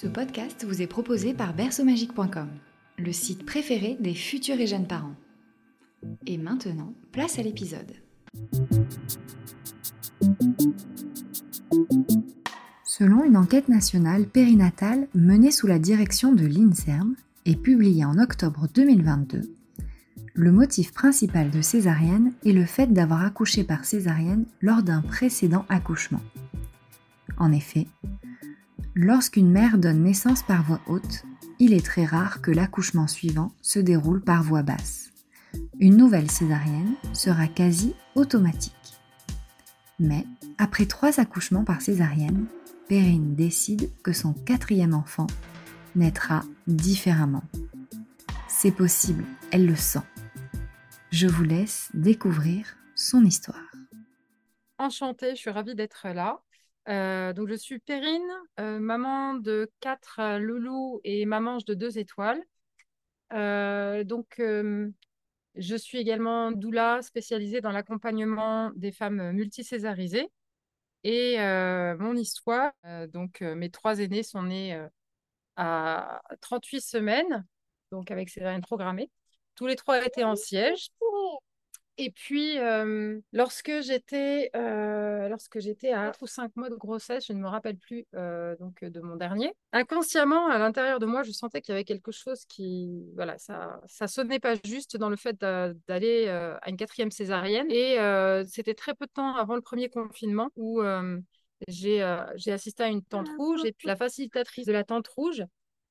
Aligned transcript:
Ce 0.00 0.06
podcast 0.06 0.64
vous 0.64 0.80
est 0.80 0.86
proposé 0.86 1.34
par 1.34 1.54
berceaumagique.com, 1.54 2.46
le 2.98 3.10
site 3.10 3.44
préféré 3.44 3.96
des 3.98 4.14
futurs 4.14 4.60
et 4.60 4.68
jeunes 4.68 4.86
parents. 4.86 5.16
Et 6.24 6.38
maintenant, 6.38 6.94
place 7.10 7.40
à 7.40 7.42
l'épisode. 7.42 7.94
Selon 12.84 13.24
une 13.24 13.36
enquête 13.36 13.68
nationale 13.68 14.28
périnatale 14.28 15.08
menée 15.16 15.50
sous 15.50 15.66
la 15.66 15.80
direction 15.80 16.32
de 16.32 16.46
l'INSERM 16.46 17.16
et 17.44 17.56
publiée 17.56 18.04
en 18.04 18.20
octobre 18.20 18.68
2022, 18.72 19.52
le 20.32 20.52
motif 20.52 20.92
principal 20.92 21.50
de 21.50 21.60
césarienne 21.60 22.34
est 22.46 22.52
le 22.52 22.66
fait 22.66 22.92
d'avoir 22.92 23.24
accouché 23.24 23.64
par 23.64 23.84
césarienne 23.84 24.46
lors 24.60 24.84
d'un 24.84 25.02
précédent 25.02 25.64
accouchement. 25.68 26.22
En 27.36 27.50
effet, 27.50 27.88
lorsqu'une 28.98 29.48
mère 29.48 29.78
donne 29.78 30.02
naissance 30.02 30.42
par 30.42 30.64
voie 30.64 30.80
haute, 30.88 31.24
il 31.60 31.72
est 31.72 31.86
très 31.86 32.04
rare 32.04 32.42
que 32.42 32.50
l'accouchement 32.50 33.06
suivant 33.06 33.52
se 33.62 33.78
déroule 33.78 34.20
par 34.20 34.42
voie 34.42 34.64
basse. 34.64 35.10
Une 35.78 35.96
nouvelle 35.96 36.30
césarienne 36.30 36.94
sera 37.12 37.46
quasi 37.46 37.94
automatique. 38.16 38.74
Mais, 40.00 40.26
après 40.58 40.86
trois 40.86 41.20
accouchements 41.20 41.62
par 41.62 41.80
césarienne, 41.80 42.46
Perrine 42.88 43.36
décide 43.36 43.88
que 44.02 44.12
son 44.12 44.32
quatrième 44.32 44.94
enfant 44.94 45.28
naîtra 45.94 46.42
différemment. 46.66 47.44
C'est 48.48 48.72
possible, 48.72 49.24
elle 49.52 49.66
le 49.66 49.76
sent. 49.76 50.02
Je 51.12 51.28
vous 51.28 51.44
laisse 51.44 51.88
découvrir 51.94 52.76
son 52.96 53.24
histoire. 53.24 53.72
Enchantée, 54.78 55.36
je 55.36 55.40
suis 55.40 55.50
ravie 55.50 55.76
d'être 55.76 56.08
là. 56.08 56.40
Euh, 56.88 57.32
donc, 57.32 57.48
je 57.48 57.54
suis 57.54 57.78
Perrine, 57.78 58.30
euh, 58.60 58.78
maman 58.78 59.34
de 59.34 59.70
quatre 59.80 60.20
euh, 60.20 60.38
loulous 60.38 61.00
et 61.04 61.26
maman 61.26 61.58
de 61.58 61.74
deux 61.74 61.98
étoiles. 61.98 62.42
donc, 63.30 64.40
je 65.54 65.76
suis 65.76 65.98
également 65.98 66.52
doula 66.52 67.02
spécialisée 67.02 67.60
dans 67.60 67.72
l'accompagnement 67.72 68.70
des 68.76 68.92
femmes 68.92 69.32
multicésarisées. 69.32 70.30
Et 71.04 71.36
mon 71.98 72.16
histoire, 72.16 72.72
donc 73.08 73.40
mes 73.42 73.70
trois 73.70 73.98
aînés 74.00 74.22
sont 74.22 74.44
nés 74.44 74.80
à 75.56 76.22
38 76.40 76.80
semaines, 76.80 77.46
donc 77.90 78.10
avec 78.10 78.30
césarienne 78.30 78.62
programmée. 78.62 79.10
Tous 79.56 79.66
les 79.66 79.76
trois 79.76 80.04
étaient 80.04 80.24
en 80.24 80.36
siège. 80.36 80.90
Et 82.00 82.10
puis, 82.12 82.58
euh, 82.58 83.20
lorsque 83.32 83.80
j'étais 83.80 84.50
euh, 84.54 85.28
lorsque 85.28 85.58
j'étais 85.58 85.90
à 85.90 86.06
4 86.06 86.22
ou 86.22 86.26
5 86.28 86.54
mois 86.54 86.70
de 86.70 86.76
grossesse, 86.76 87.26
je 87.26 87.32
ne 87.32 87.40
me 87.40 87.48
rappelle 87.48 87.76
plus 87.76 88.06
euh, 88.14 88.54
donc 88.60 88.84
de 88.84 89.00
mon 89.00 89.16
dernier, 89.16 89.52
inconsciemment, 89.72 90.46
à 90.46 90.58
l'intérieur 90.58 91.00
de 91.00 91.06
moi, 91.06 91.24
je 91.24 91.32
sentais 91.32 91.60
qu'il 91.60 91.72
y 91.72 91.74
avait 91.74 91.84
quelque 91.84 92.12
chose 92.12 92.44
qui, 92.46 93.02
voilà, 93.16 93.36
ça 93.38 93.80
ça 93.86 94.06
sonnait 94.06 94.38
pas 94.38 94.54
juste 94.64 94.96
dans 94.96 95.10
le 95.10 95.16
fait 95.16 95.36
d'aller 95.40 96.28
à 96.28 96.70
une 96.70 96.76
quatrième 96.76 97.10
césarienne. 97.10 97.66
Et 97.68 97.98
c'était 98.46 98.74
très 98.74 98.94
peu 98.94 99.06
de 99.06 99.12
temps 99.12 99.34
avant 99.34 99.56
le 99.56 99.60
premier 99.62 99.88
confinement 99.88 100.50
où 100.56 100.80
j'ai 101.66 102.16
j'ai 102.36 102.52
assisté 102.52 102.84
à 102.84 102.88
une 102.88 103.02
tente 103.02 103.28
rouge 103.36 103.64
et 103.64 103.72
puis 103.72 103.88
la 103.88 103.96
facilitatrice 103.96 104.66
de 104.66 104.72
la 104.72 104.84
tente 104.84 105.08
rouge 105.08 105.42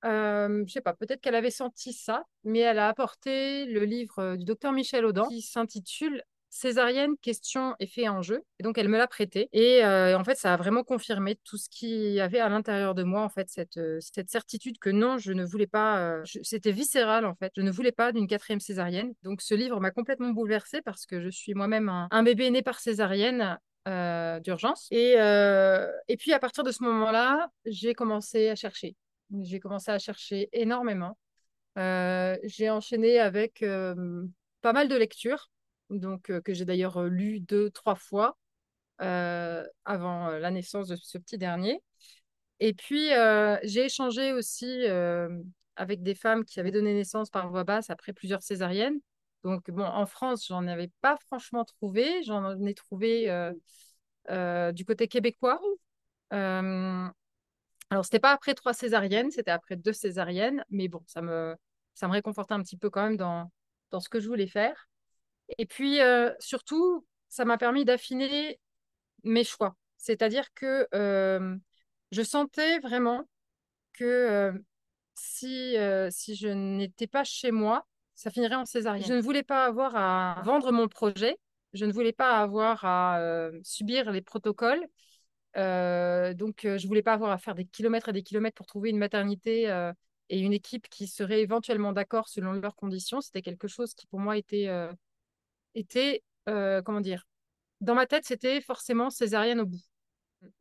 euh, 0.05 0.63
je 0.65 0.71
sais 0.71 0.81
pas, 0.81 0.93
peut-être 0.93 1.21
qu'elle 1.21 1.35
avait 1.35 1.51
senti 1.51 1.93
ça, 1.93 2.23
mais 2.43 2.59
elle 2.59 2.79
a 2.79 2.87
apporté 2.87 3.65
le 3.65 3.83
livre 3.83 4.19
euh, 4.19 4.35
du 4.35 4.45
docteur 4.45 4.71
Michel 4.71 5.05
Audin 5.05 5.27
qui 5.27 5.41
s'intitule 5.41 6.23
Césarienne, 6.49 7.17
question 7.21 7.75
et 7.79 7.87
fait 7.87 8.07
en 8.07 8.21
jeu. 8.21 8.41
Et 8.59 8.63
donc, 8.63 8.77
elle 8.77 8.87
me 8.87 8.97
l'a 8.97 9.07
prêté. 9.07 9.49
Et 9.51 9.83
euh, 9.83 10.17
en 10.17 10.23
fait, 10.23 10.35
ça 10.35 10.53
a 10.53 10.57
vraiment 10.57 10.83
confirmé 10.83 11.37
tout 11.43 11.57
ce 11.57 11.67
qu'il 11.69 12.11
y 12.11 12.21
avait 12.21 12.39
à 12.39 12.47
l'intérieur 12.47 12.95
de 12.95 13.03
moi, 13.03 13.21
en 13.21 13.29
fait, 13.29 13.49
cette, 13.49 13.77
euh, 13.77 13.99
cette 13.99 14.29
certitude 14.29 14.79
que 14.79 14.89
non, 14.89 15.17
je 15.17 15.33
ne 15.33 15.43
voulais 15.43 15.67
pas. 15.67 16.21
C'était 16.43 16.71
viscéral, 16.71 17.25
en 17.25 17.35
fait. 17.35 17.51
Je 17.57 17.61
ne 17.61 17.69
voulais 17.69 17.91
pas 17.91 18.11
d'une 18.11 18.27
quatrième 18.27 18.61
césarienne. 18.61 19.13
Donc, 19.23 19.41
ce 19.41 19.55
livre 19.55 19.79
m'a 19.81 19.91
complètement 19.91 20.29
bouleversée 20.29 20.81
parce 20.81 21.05
que 21.05 21.21
je 21.21 21.29
suis 21.29 21.53
moi-même 21.53 21.89
un, 21.89 22.07
un, 22.11 22.23
bébé 22.23 22.49
né 22.49 22.61
par 22.61 22.79
césarienne. 22.79 23.57
d'urgence 24.43 24.87
et, 24.91 25.15
et 26.07 26.17
puis 26.17 26.33
à 26.33 26.39
partir 26.39 26.65
de 26.65 26.71
ce 26.73 26.83
moment-là 26.83 27.47
j'ai 27.65 27.93
commencé 27.93 28.49
à 28.49 28.55
chercher 28.55 28.97
j'ai 29.41 29.59
commencé 29.59 29.91
à 29.91 29.99
chercher 29.99 30.49
énormément. 30.53 31.17
Euh, 31.77 32.37
j'ai 32.43 32.69
enchaîné 32.69 33.19
avec 33.19 33.61
euh, 33.61 34.25
pas 34.61 34.73
mal 34.73 34.87
de 34.87 34.95
lectures, 34.95 35.51
donc 35.89 36.31
euh, 36.31 36.41
que 36.41 36.53
j'ai 36.53 36.65
d'ailleurs 36.65 37.03
lu 37.03 37.39
deux, 37.39 37.69
trois 37.69 37.95
fois 37.95 38.37
avant 38.99 40.29
la 40.31 40.49
naissance 40.49 40.87
de 40.87 40.95
ce 40.95 41.19
petit 41.19 41.37
dernier. 41.37 41.79
Et 42.59 42.73
puis, 42.73 43.09
j'ai 43.63 43.85
échangé 43.85 44.33
aussi 44.33 44.87
avec 45.75 46.01
des 46.01 46.15
femmes 46.15 46.43
qui 46.43 46.59
avaient 46.59 46.71
donné 46.71 46.95
naissance 46.95 47.29
par 47.29 47.47
voie 47.51 47.63
basse 47.63 47.91
après 47.91 48.11
plusieurs 48.11 48.41
césariennes. 48.41 48.99
Donc, 49.43 49.69
bon, 49.69 49.83
en 49.83 50.07
France, 50.07 50.47
j'en 50.47 50.65
avais 50.65 50.89
pas 51.01 51.15
franchement 51.27 51.63
trouvé. 51.63 52.23
J'en 52.23 52.59
ai 52.65 52.73
trouvé 52.73 53.29
du 54.27 54.83
côté 54.83 55.07
québécois. 55.07 55.61
Alors, 57.89 58.03
c'était 58.03 58.19
pas 58.19 58.31
après 58.31 58.53
trois 58.53 58.73
césariennes, 58.73 59.31
c'était 59.31 59.51
après 59.51 59.75
deux 59.75 59.93
césariennes, 59.93 60.63
mais 60.69 60.87
bon, 60.87 61.01
ça 61.07 61.21
me, 61.21 61.55
ça 61.93 62.07
me 62.07 62.13
réconfortait 62.13 62.53
un 62.53 62.61
petit 62.61 62.77
peu 62.77 62.89
quand 62.89 63.03
même 63.03 63.17
dans, 63.17 63.51
dans 63.91 63.99
ce 63.99 64.09
que 64.09 64.19
je 64.19 64.27
voulais 64.27 64.47
faire. 64.47 64.89
Et 65.57 65.65
puis, 65.65 66.01
euh, 66.01 66.31
surtout, 66.39 67.05
ça 67.29 67.45
m'a 67.45 67.57
permis 67.57 67.85
d'affiner 67.85 68.59
mes 69.23 69.43
choix. 69.43 69.75
C'est-à-dire 69.97 70.53
que 70.53 70.87
euh, 70.93 71.55
je 72.11 72.21
sentais 72.21 72.79
vraiment 72.79 73.23
que 73.93 74.03
euh, 74.03 74.51
si, 75.15 75.75
si 76.09 76.35
je 76.35 76.49
n'étais 76.49 77.07
pas 77.07 77.23
chez 77.23 77.51
moi, 77.51 77.87
ça 78.15 78.29
finirait 78.29 78.55
en 78.55 78.65
césarienne. 78.65 79.07
Je 79.07 79.13
ne 79.13 79.21
voulais 79.21 79.43
pas 79.43 79.65
avoir 79.65 79.95
à 79.95 80.41
vendre 80.43 80.71
mon 80.71 80.87
projet, 80.87 81.37
je 81.73 81.85
ne 81.85 81.93
voulais 81.93 82.13
pas 82.13 82.37
avoir 82.39 82.83
à 82.83 83.49
subir 83.63 84.11
les 84.11 84.21
protocoles 84.21 84.85
euh, 85.57 86.33
donc, 86.33 86.65
euh, 86.65 86.77
je 86.77 86.87
voulais 86.87 87.01
pas 87.01 87.13
avoir 87.13 87.31
à 87.31 87.37
faire 87.37 87.55
des 87.55 87.65
kilomètres 87.65 88.09
et 88.09 88.13
des 88.13 88.23
kilomètres 88.23 88.55
pour 88.55 88.67
trouver 88.67 88.89
une 88.89 88.97
maternité 88.97 89.69
euh, 89.69 89.91
et 90.29 90.39
une 90.39 90.53
équipe 90.53 90.87
qui 90.89 91.07
serait 91.07 91.41
éventuellement 91.41 91.93
d'accord 91.93 92.27
selon 92.27 92.53
leurs 92.53 92.75
conditions. 92.75 93.21
C'était 93.21 93.41
quelque 93.41 93.67
chose 93.67 93.93
qui, 93.93 94.05
pour 94.07 94.19
moi, 94.19 94.37
était, 94.37 94.69
était 95.73 96.23
comment 96.45 97.01
dire, 97.01 97.25
dans 97.81 97.95
ma 97.95 98.05
tête, 98.05 98.25
c'était 98.25 98.61
forcément 98.61 99.09
césarienne 99.09 99.61
au 99.61 99.65
bout. 99.65 99.81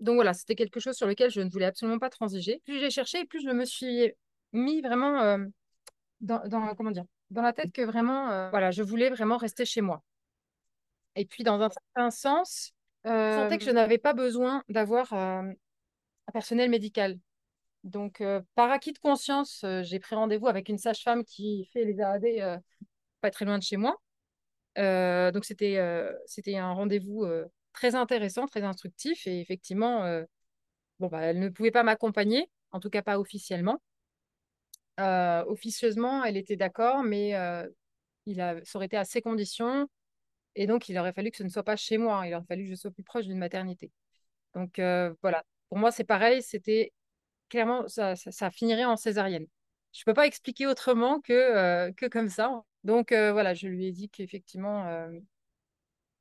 Donc 0.01 0.15
voilà, 0.15 0.33
c'était 0.35 0.55
quelque 0.55 0.81
chose 0.81 0.97
sur 0.97 1.07
lequel 1.07 1.31
je 1.31 1.41
ne 1.41 1.51
voulais 1.51 1.67
absolument 1.67 1.99
pas 1.99 2.11
transiger. 2.11 2.63
Plus 2.65 2.79
j'ai 2.79 2.91
cherché, 2.91 3.25
plus 3.25 3.43
je 3.43 3.51
me 3.51 3.65
suis 3.65 4.13
mis 4.53 4.81
vraiment 4.83 5.37
dans, 6.21 6.47
dans, 6.47 6.75
comment 6.77 6.93
dire, 6.93 7.05
dans 7.31 7.43
la 7.43 7.53
tête 7.53 7.73
que 7.73 7.83
vraiment, 7.83 8.51
voilà, 8.51 8.71
je 8.71 8.83
voulais 8.83 9.11
vraiment 9.11 9.37
rester 9.37 9.65
chez 9.65 9.81
moi. 9.81 10.03
Et 11.17 11.25
puis, 11.25 11.43
dans 11.43 11.61
un 11.61 11.71
certain 11.71 12.11
sens, 12.11 12.73
je 13.07 13.41
sentais 13.43 13.59
que 13.59 13.65
je 13.65 13.71
n'avais 13.71 13.99
pas 13.99 14.13
besoin 14.13 14.63
d'avoir 14.69 15.13
un 15.13 15.53
personnel 16.33 16.69
médical. 16.71 17.19
Donc, 17.85 18.23
par 18.55 18.71
acquis 18.71 18.93
de 18.93 18.99
conscience, 18.99 19.65
j'ai 19.83 20.01
pris 20.01 20.17
rendez-vous 20.17 20.49
avec 20.49 20.69
une 20.69 20.79
sage-femme 20.79 21.25
qui 21.25 21.69
fait 21.73 21.85
les 21.85 22.01
AAD 22.01 22.61
pas 23.21 23.31
très 23.31 23.45
loin 23.45 23.59
de 23.59 23.63
chez 23.63 23.77
moi. 23.77 23.97
donc, 24.77 25.45
c'était 25.45 25.81
c'était 26.27 26.57
un 26.57 26.73
rendez-vous 26.73 27.25
très 27.73 27.95
intéressant, 27.95 28.47
très 28.47 28.63
instructif. 28.63 29.27
Et 29.27 29.41
effectivement, 29.41 30.01
bon, 30.99 31.07
bah, 31.07 31.21
elle 31.23 31.39
ne 31.39 31.49
pouvait 31.49 31.71
pas 31.71 31.85
m'accompagner, 31.85 32.51
en 32.73 32.81
tout 32.81 32.91
cas 32.91 33.03
pas 33.03 33.21
officiellement. 33.21 33.81
officieusement, 34.99 36.25
elle 36.25 36.37
était 36.37 36.57
d'accord, 36.57 37.03
mais 37.05 37.35
il 38.27 38.41
a, 38.41 38.57
ça 38.65 38.79
aurait 38.79 38.87
été 38.87 38.97
à 38.97 39.05
ses 39.05 39.23
conditions. 39.23 39.89
Et 40.57 40.67
donc, 40.67 40.89
il 40.89 40.99
aurait 40.99 41.13
fallu 41.13 41.31
que 41.31 41.37
ce 41.37 41.45
ne 41.45 41.49
soit 41.51 41.65
pas 41.65 41.77
chez 41.77 41.99
moi. 41.99 42.27
Il 42.27 42.35
aurait 42.35 42.45
fallu 42.47 42.65
que 42.65 42.71
je 42.71 42.75
sois 42.77 42.91
plus 42.91 43.05
proche 43.05 43.27
d'une 43.27 43.39
maternité. 43.39 43.93
Donc, 44.55 44.79
euh, 44.79 45.15
voilà. 45.23 45.45
Pour 45.69 45.79
moi, 45.79 45.93
c'est 45.93 46.05
pareil. 46.05 46.43
C'était 46.43 46.93
clairement, 47.51 47.89
ça, 47.89 48.17
ça, 48.17 48.51
finirait 48.51 48.85
en 48.87 48.97
césarienne. 48.97 49.47
Je 49.93 50.03
ne 50.03 50.05
peux 50.07 50.15
pas 50.15 50.27
expliquer 50.27 50.67
autrement 50.67 51.21
que, 51.21 51.33
euh, 51.33 51.93
que 51.93 52.07
comme 52.07 52.31
ça. 52.31 52.63
Donc, 52.85 53.13
euh, 53.13 53.33
voilà, 53.33 53.55
je 53.55 53.69
lui 53.69 53.87
ai 53.87 53.93
dit 53.93 54.09
qu'effectivement, 54.11 54.85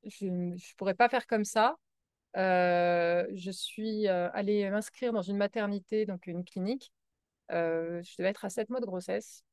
je 0.03 0.27
ne 0.27 0.55
pourrais 0.77 0.95
pas 0.95 1.09
faire 1.09 1.27
comme 1.27 1.45
ça. 1.45 1.77
je 2.35 3.51
suis 3.51 4.07
allée 4.07 4.69
m'inscrire 4.69 5.13
dans 5.13 5.21
une 5.21 5.37
maternité, 5.37 6.05
donc 6.05 6.27
une 6.27 6.43
clinique. 6.45 6.91
je 7.49 8.17
devais 8.17 8.29
être 8.29 8.45
à 8.45 8.49
7 8.49 8.69
mois 8.69 8.81
de 8.81 8.85
grossesse. 8.85 9.43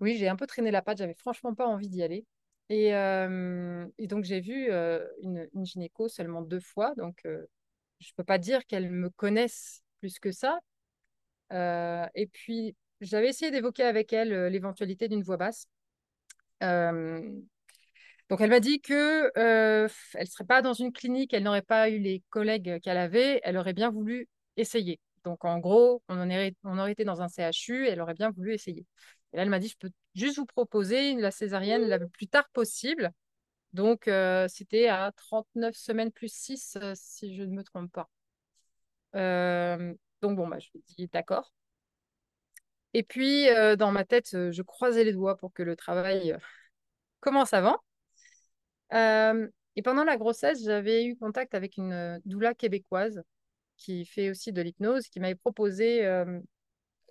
Oui, 0.00 0.16
j'ai 0.16 0.28
un 0.28 0.36
peu 0.36 0.46
traîné 0.46 0.70
la 0.70 0.82
patte, 0.82 0.98
j'avais 0.98 1.14
franchement 1.14 1.54
pas 1.54 1.66
envie 1.66 1.88
d'y 1.88 2.02
aller. 2.02 2.24
Et, 2.70 2.88
et 2.90 4.06
donc, 4.06 4.24
j'ai 4.24 4.40
vu 4.40 4.70
une, 5.22 5.48
une, 5.54 5.64
gynéco 5.64 6.08
seulement 6.08 6.42
deux 6.42 6.60
fois. 6.60 6.94
Donc, 6.96 7.20
je 7.24 7.30
ne 7.30 8.14
peux 8.16 8.24
pas 8.24 8.38
dire 8.38 8.66
qu'elle 8.66 8.90
me 8.90 9.10
connaisse 9.10 9.82
plus 10.00 10.18
que 10.18 10.32
ça. 10.32 10.60
et 11.50 12.26
puis, 12.32 12.76
j'avais 13.00 13.28
essayé 13.28 13.50
d'évoquer 13.50 13.84
avec 13.84 14.12
elle 14.12 14.46
l'éventualité 14.48 15.08
d'une 15.08 15.22
voix 15.22 15.36
basse. 15.36 15.68
donc, 16.60 18.40
elle 18.40 18.50
m'a 18.50 18.60
dit 18.60 18.80
que 18.80 19.30
euh, 19.38 19.88
elle 20.14 20.26
serait 20.28 20.44
pas 20.44 20.62
dans 20.62 20.74
une 20.74 20.92
clinique, 20.92 21.32
elle 21.32 21.44
n'aurait 21.44 21.62
pas 21.62 21.88
eu 21.90 21.98
les 21.98 22.22
collègues 22.30 22.80
qu'elle 22.80 22.98
avait, 22.98 23.40
elle 23.44 23.56
aurait 23.56 23.72
bien 23.72 23.90
voulu 23.90 24.28
essayer. 24.56 25.00
Donc, 25.24 25.44
en 25.44 25.58
gros, 25.58 26.02
on, 26.08 26.18
en 26.18 26.50
on 26.64 26.78
aurait 26.78 26.92
été 26.92 27.04
dans 27.04 27.22
un 27.22 27.28
CHU 27.28 27.86
elle 27.86 28.00
aurait 28.00 28.14
bien 28.14 28.30
voulu 28.30 28.52
essayer. 28.52 28.86
Et 29.32 29.36
là, 29.36 29.42
elle 29.42 29.50
m'a 29.50 29.58
dit, 29.58 29.68
je 29.68 29.76
peux 29.76 29.90
juste 30.14 30.38
vous 30.38 30.46
proposer 30.46 31.14
la 31.14 31.30
césarienne 31.30 31.82
la 31.86 31.98
plus 31.98 32.28
tard 32.28 32.48
possible. 32.50 33.12
Donc, 33.72 34.08
euh, 34.08 34.48
c'était 34.48 34.88
à 34.88 35.12
39 35.12 35.74
semaines 35.76 36.10
plus 36.12 36.32
6, 36.32 36.78
euh, 36.80 36.94
si 36.94 37.36
je 37.36 37.42
ne 37.42 37.54
me 37.54 37.62
trompe 37.62 37.92
pas. 37.92 38.08
Euh, 39.14 39.94
donc, 40.22 40.36
bon, 40.36 40.48
bah, 40.48 40.58
je 40.58 40.68
lui 40.72 40.80
ai 40.80 40.94
dit 40.96 41.08
d'accord. 41.08 41.52
Et 42.94 43.02
puis, 43.02 43.46
dans 43.76 43.92
ma 43.92 44.04
tête, 44.04 44.30
je 44.32 44.62
croisais 44.62 45.04
les 45.04 45.12
doigts 45.12 45.36
pour 45.36 45.52
que 45.52 45.62
le 45.62 45.76
travail 45.76 46.36
commence 47.20 47.52
avant. 47.52 47.78
et 48.92 49.82
pendant 49.82 50.04
la 50.04 50.16
grossesse, 50.16 50.64
j'avais 50.64 51.04
eu 51.04 51.16
contact 51.16 51.54
avec 51.54 51.76
une 51.76 52.20
doula 52.24 52.54
québécoise 52.54 53.22
qui 53.76 54.06
fait 54.06 54.30
aussi 54.30 54.52
de 54.52 54.62
l'hypnose, 54.62 55.08
qui 55.08 55.20
m'avait 55.20 55.34
proposé 55.34 56.02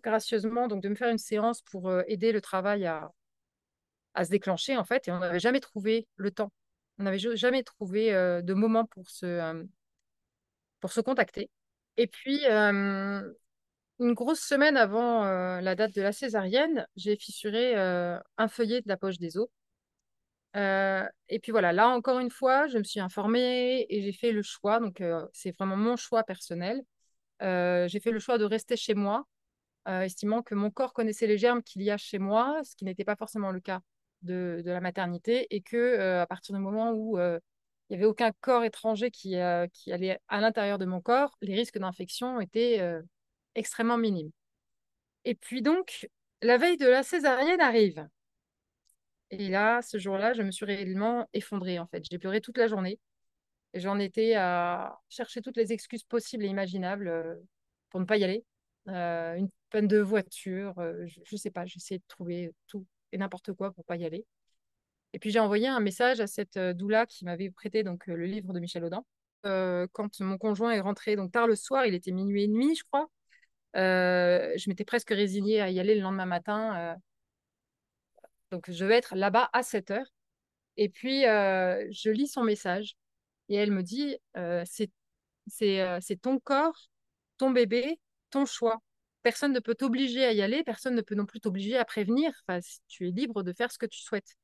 gracieusement 0.07 0.67
donc 0.67 0.81
de 0.81 0.89
me 0.89 0.95
faire 0.95 1.09
une 1.09 1.17
séance 1.17 1.61
pour 1.61 1.89
euh, 1.89 2.01
aider 2.07 2.31
le 2.31 2.39
travail 2.39 2.85
à, 2.85 3.11
à 4.13 4.23
se 4.25 4.29
déclencher 4.29 4.77
en 4.77 4.85
fait 4.85 5.07
et 5.07 5.11
on 5.11 5.19
n'avait 5.19 5.39
jamais 5.39 5.59
trouvé 5.59 6.07
le 6.15 6.31
temps. 6.31 6.51
On 6.97 7.03
n'avait 7.03 7.19
jamais 7.19 7.63
trouvé 7.63 8.13
euh, 8.13 8.41
de 8.41 8.53
moment 8.53 8.85
pour 8.85 9.09
se 9.09 9.25
euh, 9.25 9.63
pour 10.79 10.91
se 10.91 11.01
contacter. 11.01 11.49
Et 11.97 12.07
puis 12.07 12.45
une 12.45 14.13
grosse 14.13 14.41
semaine 14.41 14.77
avant 14.77 15.25
la 15.59 15.73
date 15.73 15.95
de 15.95 16.01
la 16.03 16.11
césarienne 16.11 16.85
j'ai 16.95 17.15
fissuré 17.15 17.75
un 17.75 18.47
feuillet 18.47 18.81
de 18.81 18.87
la 18.87 18.97
poche 18.97 19.17
des 19.17 19.37
os. 19.37 19.49
Et 20.53 21.39
puis 21.41 21.51
voilà 21.51 21.73
là 21.73 21.87
encore 21.87 22.19
une 22.19 22.29
fois 22.29 22.67
je 22.67 22.77
me 22.77 22.83
suis 22.83 22.99
informée 22.99 23.87
et 23.89 24.03
j'ai 24.03 24.13
fait 24.13 24.31
le 24.31 24.43
choix 24.43 24.79
donc 24.79 25.01
c'est 25.33 25.51
vraiment 25.57 25.75
mon 25.75 25.95
choix 25.95 26.23
personnel. 26.23 26.83
J'ai 27.41 27.99
fait 27.99 28.11
le 28.11 28.19
choix 28.19 28.37
de 28.37 28.45
rester 28.45 28.77
chez 28.77 28.93
moi 28.93 29.25
estimant 29.87 30.41
que 30.41 30.55
mon 30.55 30.69
corps 30.69 30.93
connaissait 30.93 31.27
les 31.27 31.37
germes 31.37 31.63
qu'il 31.63 31.81
y 31.81 31.91
a 31.91 31.97
chez 31.97 32.19
moi, 32.19 32.61
ce 32.63 32.75
qui 32.75 32.85
n'était 32.85 33.05
pas 33.05 33.15
forcément 33.15 33.51
le 33.51 33.59
cas 33.59 33.81
de, 34.21 34.61
la 34.65 34.81
maternité, 34.81 35.47
et 35.55 35.61
que 35.61 35.77
euh, 35.77 36.21
à 36.21 36.27
partir 36.27 36.55
du 36.55 36.61
moment 36.61 36.91
où 36.91 37.17
euh, 37.17 37.39
il 37.89 37.93
n'y 37.93 38.03
avait 38.03 38.09
aucun 38.09 38.31
corps 38.41 38.63
étranger 38.63 39.11
qui, 39.11 39.35
qui 39.73 39.91
allait 39.93 40.19
à 40.27 40.41
l'intérieur 40.41 40.77
de 40.77 40.85
mon 40.85 41.01
corps, 41.01 41.37
les 41.41 41.55
risques 41.55 41.77
d'infection 41.77 42.41
étaient 42.41 42.81
extrêmement 43.55 43.97
minimes. 43.97 44.31
Et 45.23 45.35
puis 45.35 45.61
donc, 45.61 46.09
la 46.41 46.57
veille 46.57 46.77
de 46.77 46.87
la 46.87 47.03
césarienne 47.03 47.61
arrive. 47.61 48.07
Et 49.29 49.47
là, 49.49 49.81
ce 49.81 49.97
jour-là, 49.97 50.33
je 50.33 50.41
me 50.41 50.51
suis 50.51 50.65
réellement 50.65 51.29
effondrée, 51.33 51.79
en 51.79 51.87
fait. 51.87 52.03
J'ai 52.09 52.17
pleuré 52.17 52.41
toute 52.41 52.57
la 52.57 52.67
journée. 52.67 52.99
Et 53.73 53.79
j'en 53.79 53.99
étais 53.99 54.35
à 54.35 54.99
chercher 55.09 55.41
toutes 55.41 55.57
les 55.57 55.71
excuses 55.73 56.03
possibles 56.03 56.43
et 56.45 56.47
imaginables 56.47 57.39
pour 57.89 58.01
ne 58.01 58.05
pas 58.05 58.17
y 58.17 58.23
aller. 58.25 58.43
une 58.87 59.49
peine 59.69 59.87
de 59.87 59.99
voiture, 59.99 60.77
euh, 60.79 61.05
je, 61.07 61.19
ne 61.31 61.37
sais 61.37 61.51
pas, 61.51 61.65
j'essaie 61.65 61.97
de 61.97 62.03
trouver 62.07 62.51
tout 62.67 62.85
et 63.11 63.17
n'importe 63.17 63.53
quoi 63.53 63.71
pour 63.71 63.85
pas 63.85 63.97
y 63.97 64.05
aller. 64.05 64.25
Et 65.13 65.19
puis 65.19 65.31
j'ai 65.31 65.39
envoyé 65.39 65.67
un 65.67 65.79
message 65.79 66.19
à 66.19 66.27
cette 66.27 66.57
euh, 66.57 66.73
doula 66.73 67.05
qui 67.05 67.25
m'avait 67.25 67.49
prêté 67.51 67.83
donc 67.83 68.09
euh, 68.09 68.15
le 68.15 68.25
livre 68.25 68.53
de 68.53 68.59
Michel 68.59 68.83
Audin. 68.85 69.03
quand 69.93 70.19
mon 70.19 70.37
conjoint 70.37 70.71
est 70.71 70.81
rentré 70.81 71.15
donc 71.15 71.31
tard 71.31 71.47
le 71.47 71.55
soir, 71.55 71.85
il 71.85 71.93
était 71.93 72.11
minuit 72.11 72.43
et 72.43 72.47
demi, 72.47 72.75
je 72.75 72.83
crois. 72.83 73.07
je 73.75 74.69
m'étais 74.69 74.85
presque 74.85 75.11
résignée 75.11 75.61
à 75.61 75.69
y 75.69 75.79
aller 75.79 75.95
le 75.95 76.01
lendemain 76.01 76.25
matin. 76.25 76.97
donc 78.51 78.69
je 78.69 78.85
vais 78.85 78.95
être 78.97 79.15
là-bas 79.15 79.49
à 79.53 79.63
7 79.63 79.91
heures. 79.91 80.11
Et 80.77 80.89
puis 80.89 81.21
je 81.23 82.09
lis 82.09 82.27
son 82.27 82.43
message 82.43 82.97
et 83.49 83.55
elle 83.55 83.71
me 83.71 83.83
dit 83.83 84.17
c'est 85.47 86.21
ton 86.21 86.39
corps, 86.39 86.89
ton 87.37 87.51
bébé, 87.51 87.99
ton 88.31 88.45
choix 88.45 88.81
personne 89.27 89.51
ne 89.51 89.59
peut 89.59 89.75
t'obliger 89.75 90.23
à 90.23 90.31
y 90.31 90.41
aller, 90.41 90.63
personne 90.63 90.95
ne 90.95 91.01
peut 91.01 91.13
non 91.13 91.25
plus 91.25 91.41
t'obliger 91.41 91.75
à 91.77 91.83
prévenir. 91.83 92.31
Enfin, 92.47 92.61
tu 92.87 93.09
es 93.09 93.11
libre 93.11 93.43
de 93.43 93.51
faire 93.51 93.73
ce 93.73 93.77
que 93.77 93.85
tu 93.85 93.99
souhaites. 93.99 94.37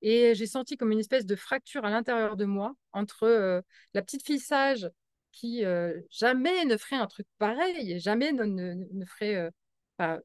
Et 0.00 0.34
j'ai 0.34 0.46
senti 0.46 0.78
comme 0.78 0.90
une 0.90 1.00
espèce 1.00 1.26
de 1.26 1.36
fracture 1.36 1.84
à 1.84 1.90
l'intérieur 1.90 2.38
de 2.38 2.46
moi 2.46 2.72
entre 2.92 3.24
euh, 3.24 3.60
la 3.92 4.00
petite 4.00 4.24
fille 4.24 4.38
sage 4.38 4.88
qui 5.32 5.66
euh, 5.66 6.00
jamais 6.10 6.64
ne 6.64 6.78
ferait 6.78 6.96
un 6.96 7.06
truc 7.08 7.26
pareil, 7.36 8.00
jamais 8.00 8.32
ne, 8.32 9.04
ferait 9.04 9.52
euh, 10.00 10.18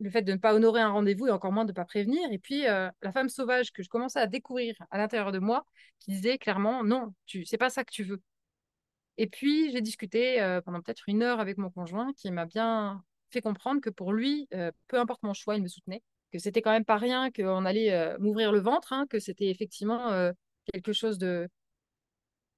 le 0.00 0.10
fait 0.10 0.22
de 0.22 0.32
ne 0.32 0.38
pas 0.38 0.52
honorer 0.52 0.80
un 0.80 0.90
rendez-vous 0.90 1.28
et 1.28 1.30
encore 1.30 1.52
moins 1.52 1.64
de 1.64 1.70
ne 1.70 1.76
pas 1.76 1.84
prévenir. 1.84 2.32
Et 2.32 2.40
puis 2.40 2.62
la 2.62 3.12
femme 3.12 3.28
sauvage 3.28 3.70
que 3.70 3.84
je 3.84 3.88
commençais 3.88 4.18
à 4.18 4.26
découvrir 4.26 4.74
à 4.90 4.98
l'intérieur 4.98 5.30
de 5.30 5.38
moi 5.38 5.64
qui 6.00 6.10
disait 6.10 6.38
clairement 6.38 6.82
non, 6.82 7.14
tu 7.26 7.44
c'est 7.44 7.56
pas 7.56 7.70
ça 7.70 7.84
que 7.84 7.92
tu 7.92 8.02
veux. 8.02 8.20
Et 9.16 9.28
puis 9.28 9.70
j'ai 9.70 9.80
discuté 9.80 10.40
pendant 10.64 10.82
peut-être 10.82 11.08
une 11.08 11.22
heure 11.22 11.38
avec 11.38 11.56
mon 11.56 11.70
conjoint 11.70 12.12
qui 12.14 12.32
m'a 12.32 12.46
bien 12.46 13.04
fait 13.34 13.42
comprendre 13.42 13.80
que 13.80 13.90
pour 13.90 14.12
lui, 14.12 14.48
euh, 14.54 14.72
peu 14.88 14.98
importe 14.98 15.22
mon 15.22 15.34
choix, 15.34 15.56
il 15.56 15.62
me 15.62 15.68
soutenait, 15.68 16.02
que 16.32 16.38
c'était 16.38 16.62
quand 16.62 16.72
même 16.72 16.84
pas 16.84 16.96
rien, 16.96 17.30
qu'on 17.30 17.64
allait 17.64 17.92
euh, 17.92 18.16
m'ouvrir 18.18 18.52
le 18.52 18.60
ventre, 18.60 18.92
hein, 18.92 19.06
que 19.10 19.18
c'était 19.18 19.48
effectivement 19.48 20.10
euh, 20.12 20.32
quelque 20.72 20.92
chose 20.92 21.18
de, 21.18 21.48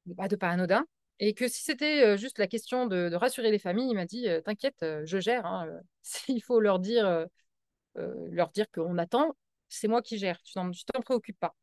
bah, 0.07 0.29
de, 0.29 0.37
pas 0.37 0.51
anodin. 0.51 0.87
Et 1.19 1.35
que 1.35 1.49
si 1.49 1.63
c'était 1.65 2.19
juste 2.19 2.39
la 2.39 2.47
question 2.47 2.87
de, 2.87 3.15
rassurer 3.15 3.51
les 3.51 3.59
familles, 3.59 3.89
il 3.91 3.95
m'a 3.95 4.05
dit 4.05 4.27
T'inquiète, 4.45 4.85
je 5.05 5.19
gère. 5.19 5.47
Hein, 5.47 5.67
S'il 6.03 6.43
faut 6.43 6.61
leur 6.61 6.79
dire, 6.79 7.27
leur 7.95 8.51
dire 8.51 8.71
qu'on 8.71 8.99
attend, 8.99 9.35
c'est 9.69 9.89
moi 9.89 10.03
qui 10.03 10.19
gère. 10.19 10.43
Tu 10.43 10.53
t'en 10.53 11.01
préoccupes 11.03 11.41
pas. 11.41 11.55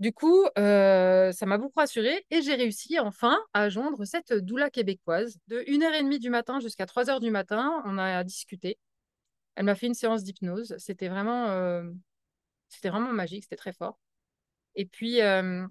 Du 0.00 0.12
coup, 0.12 0.44
euh, 0.56 1.32
ça 1.32 1.44
m'a 1.44 1.58
beaucoup 1.58 1.80
rassurée 1.80 2.24
et 2.30 2.40
j'ai 2.40 2.54
réussi 2.54 3.00
enfin 3.00 3.36
à 3.52 3.68
joindre 3.68 4.04
cette 4.04 4.32
doula 4.32 4.70
québécoise. 4.70 5.38
De 5.48 5.60
1h30 5.66 6.20
du 6.20 6.30
matin 6.30 6.60
jusqu'à 6.60 6.84
3h 6.86 7.20
du 7.20 7.32
matin, 7.32 7.82
on 7.84 7.98
a 7.98 8.22
discuté. 8.22 8.78
Elle 9.56 9.64
m'a 9.64 9.74
fait 9.74 9.88
une 9.88 9.94
séance 9.94 10.22
d'hypnose. 10.22 10.76
C'était 10.78 11.08
vraiment, 11.08 11.48
euh, 11.48 11.82
vraiment 12.84 13.12
magique, 13.12 13.42
c'était 13.42 13.56
très 13.56 13.72
fort. 13.72 13.98
Et 14.76 14.86
puis, 14.86 15.20
euh, 15.20 15.66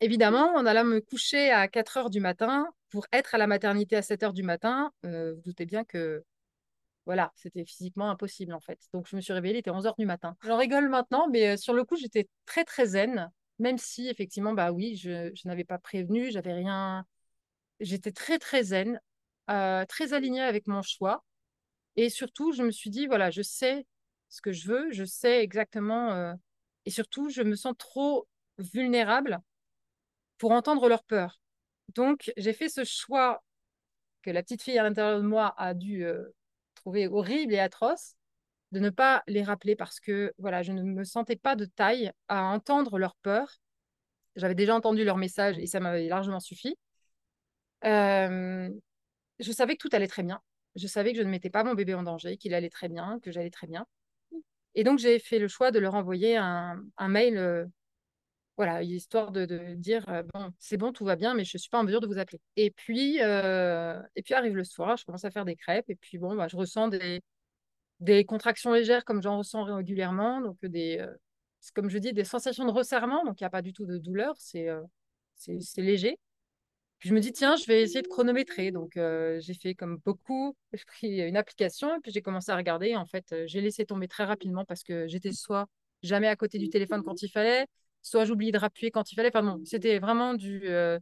évidemment, 0.00 0.52
on 0.54 0.64
alla 0.64 0.84
me 0.84 1.00
coucher 1.00 1.50
à 1.50 1.66
4h 1.66 2.08
du 2.10 2.20
matin 2.20 2.68
pour 2.90 3.06
être 3.12 3.34
à 3.34 3.38
la 3.38 3.48
maternité 3.48 3.96
à 3.96 4.02
7h 4.02 4.32
du 4.32 4.44
matin. 4.44 4.92
vous 5.02 5.42
doutez 5.44 5.66
bien 5.66 5.84
que 5.84 6.24
voilà, 7.06 7.32
c'était 7.34 7.64
physiquement 7.64 8.10
impossible 8.10 8.52
en 8.52 8.60
fait. 8.60 8.78
Donc 8.92 9.08
je 9.08 9.16
me 9.16 9.20
suis 9.20 9.32
réveillée, 9.32 9.56
il 9.56 9.58
était 9.58 9.70
11h 9.72 9.94
du 9.98 10.06
matin. 10.06 10.36
J'en 10.44 10.56
rigole 10.56 10.88
maintenant, 10.88 11.28
mais 11.28 11.56
sur 11.56 11.74
le 11.74 11.84
coup, 11.84 11.96
j'étais 11.96 12.28
très 12.46 12.64
très 12.64 12.86
zen 12.86 13.30
même 13.60 13.78
si 13.78 14.08
effectivement, 14.08 14.54
bah 14.54 14.72
oui, 14.72 14.96
je, 14.96 15.32
n'avais 15.46 15.64
pas 15.64 15.78
prévenu, 15.78 16.30
j'avais 16.30 16.54
rien. 16.54 17.06
J'étais 17.80 18.12
très, 18.12 18.38
très 18.38 18.64
zen, 18.64 19.00
euh, 19.50 19.84
très 19.86 20.12
alignée 20.14 20.42
avec 20.42 20.66
mon 20.66 20.82
choix. 20.82 21.24
Et 21.96 22.08
surtout, 22.10 22.52
je 22.52 22.62
me 22.62 22.70
suis 22.70 22.90
dit, 22.90 23.06
voilà, 23.06 23.30
je 23.30 23.42
sais 23.42 23.86
ce 24.28 24.40
que 24.42 24.52
je 24.52 24.68
veux, 24.68 24.90
je 24.92 25.04
sais 25.04 25.42
exactement. 25.42 26.12
Euh, 26.12 26.34
et 26.86 26.90
surtout, 26.90 27.28
je 27.30 27.42
me 27.42 27.54
sens 27.54 27.74
trop 27.78 28.28
vulnérable 28.58 29.38
pour 30.38 30.52
entendre 30.52 30.88
leur 30.88 31.04
peur. 31.04 31.40
Donc, 31.94 32.32
j'ai 32.36 32.52
fait 32.52 32.68
ce 32.68 32.84
choix 32.84 33.42
que 34.22 34.30
la 34.30 34.42
petite 34.42 34.62
fille 34.62 34.78
à 34.78 34.82
l'intérieur 34.84 35.20
de 35.20 35.26
moi 35.26 35.54
a 35.58 35.74
dû 35.74 36.04
euh, 36.04 36.24
trouver 36.74 37.08
horrible 37.08 37.54
et 37.54 37.58
atroce 37.58 38.16
de 38.72 38.78
ne 38.78 38.90
pas 38.90 39.22
les 39.26 39.42
rappeler 39.42 39.76
parce 39.76 40.00
que 40.00 40.32
voilà, 40.38 40.62
je 40.62 40.72
ne 40.72 40.82
me 40.82 41.04
sentais 41.04 41.36
pas 41.36 41.56
de 41.56 41.64
taille 41.64 42.12
à 42.28 42.44
entendre 42.44 42.98
leur 42.98 43.16
peur. 43.16 43.58
J'avais 44.36 44.54
déjà 44.54 44.74
entendu 44.74 45.04
leur 45.04 45.16
message 45.16 45.58
et 45.58 45.66
ça 45.66 45.80
m'avait 45.80 46.08
largement 46.08 46.40
suffi. 46.40 46.76
Euh, 47.84 48.70
je 49.38 49.52
savais 49.52 49.76
que 49.76 49.88
tout 49.88 49.94
allait 49.94 50.06
très 50.06 50.22
bien. 50.22 50.40
Je 50.76 50.86
savais 50.86 51.12
que 51.12 51.18
je 51.18 51.22
ne 51.22 51.30
mettais 51.30 51.50
pas 51.50 51.64
mon 51.64 51.74
bébé 51.74 51.94
en 51.94 52.04
danger, 52.04 52.36
qu'il 52.36 52.54
allait 52.54 52.70
très 52.70 52.88
bien, 52.88 53.18
que 53.20 53.32
j'allais 53.32 53.50
très 53.50 53.66
bien. 53.66 53.86
Et 54.76 54.84
donc, 54.84 55.00
j'ai 55.00 55.18
fait 55.18 55.40
le 55.40 55.48
choix 55.48 55.72
de 55.72 55.80
leur 55.80 55.94
envoyer 55.94 56.36
un, 56.36 56.80
mail, 57.08 57.36
euh, 57.38 57.66
voilà, 58.56 58.82
histoire 58.84 59.32
de, 59.32 59.74
dire 59.74 60.08
euh, 60.08 60.22
bon, 60.32 60.52
c'est 60.60 60.76
bon, 60.76 60.92
tout 60.92 61.04
va 61.04 61.16
bien, 61.16 61.34
mais 61.34 61.44
je 61.44 61.56
ne 61.56 61.58
suis 61.58 61.70
pas 61.70 61.80
en 61.80 61.84
mesure 61.84 62.00
de 62.00 62.06
vous 62.06 62.18
appeler. 62.18 62.40
Et 62.56 62.70
puis, 62.70 63.16
et 63.18 64.22
puis 64.22 64.34
arrive 64.34 64.54
le 64.54 64.64
soir, 64.64 64.96
je 64.96 65.04
commence 65.04 65.24
à 65.24 65.30
faire 65.32 65.44
des 65.44 65.56
crêpes, 65.56 65.90
et 65.90 65.96
puis 65.96 66.18
bon, 66.18 66.36
bah, 66.36 66.46
je 66.46 66.56
ressens 66.56 66.88
des, 66.88 67.20
des 68.00 68.24
contractions 68.24 68.72
légères 68.72 69.04
comme 69.04 69.22
j'en 69.22 69.38
ressens 69.38 69.64
régulièrement, 69.64 70.40
donc 70.40 70.58
des, 70.64 70.98
euh, 71.00 71.14
comme 71.74 71.90
je 71.90 71.98
dis, 71.98 72.12
des 72.12 72.24
sensations 72.24 72.64
de 72.66 72.72
resserrement, 72.72 73.24
donc 73.24 73.40
il 73.40 73.44
n'y 73.44 73.46
a 73.46 73.50
pas 73.50 73.62
du 73.62 73.72
tout 73.72 73.86
de 73.86 73.98
douleur, 73.98 74.34
c'est 74.38 74.68
euh, 74.68 74.82
c'est 75.36 75.82
léger. 75.82 76.18
Puis 77.00 77.08
je 77.08 77.14
me 77.14 77.20
dis, 77.20 77.32
tiens, 77.32 77.56
je 77.56 77.64
vais 77.66 77.82
essayer 77.82 78.02
de 78.02 78.08
chronométrer. 78.08 78.72
Donc, 78.72 78.96
euh, 78.98 79.40
j'ai 79.40 79.54
fait 79.54 79.74
comme 79.74 79.96
beaucoup. 80.04 80.54
J'ai 80.74 80.84
pris 80.84 81.20
une 81.22 81.36
application 81.36 81.96
et 81.96 82.00
puis 82.00 82.12
j'ai 82.12 82.22
commencé 82.22 82.52
à 82.52 82.56
regarder. 82.56 82.94
En 82.94 83.06
fait, 83.06 83.32
euh, 83.32 83.44
j'ai 83.46 83.60
laissé 83.62 83.86
tomber 83.86 84.06
très 84.06 84.24
rapidement 84.24 84.64
parce 84.66 84.82
que 84.82 85.08
j'étais 85.08 85.32
soit 85.32 85.66
jamais 86.02 86.28
à 86.28 86.36
côté 86.36 86.58
du 86.58 86.68
téléphone 86.68 87.02
quand 87.02 87.22
il 87.22 87.28
fallait, 87.30 87.66
soit 88.02 88.24
j'oubliais 88.26 88.52
de 88.52 88.58
rappuyer 88.58 88.90
quand 88.90 89.10
il 89.12 89.14
fallait. 89.14 89.30
Enfin, 89.34 89.42
bon, 89.42 89.62
c'était 89.64 89.98
vraiment 89.98 90.34
du 90.34 90.68
euh, 90.68 90.98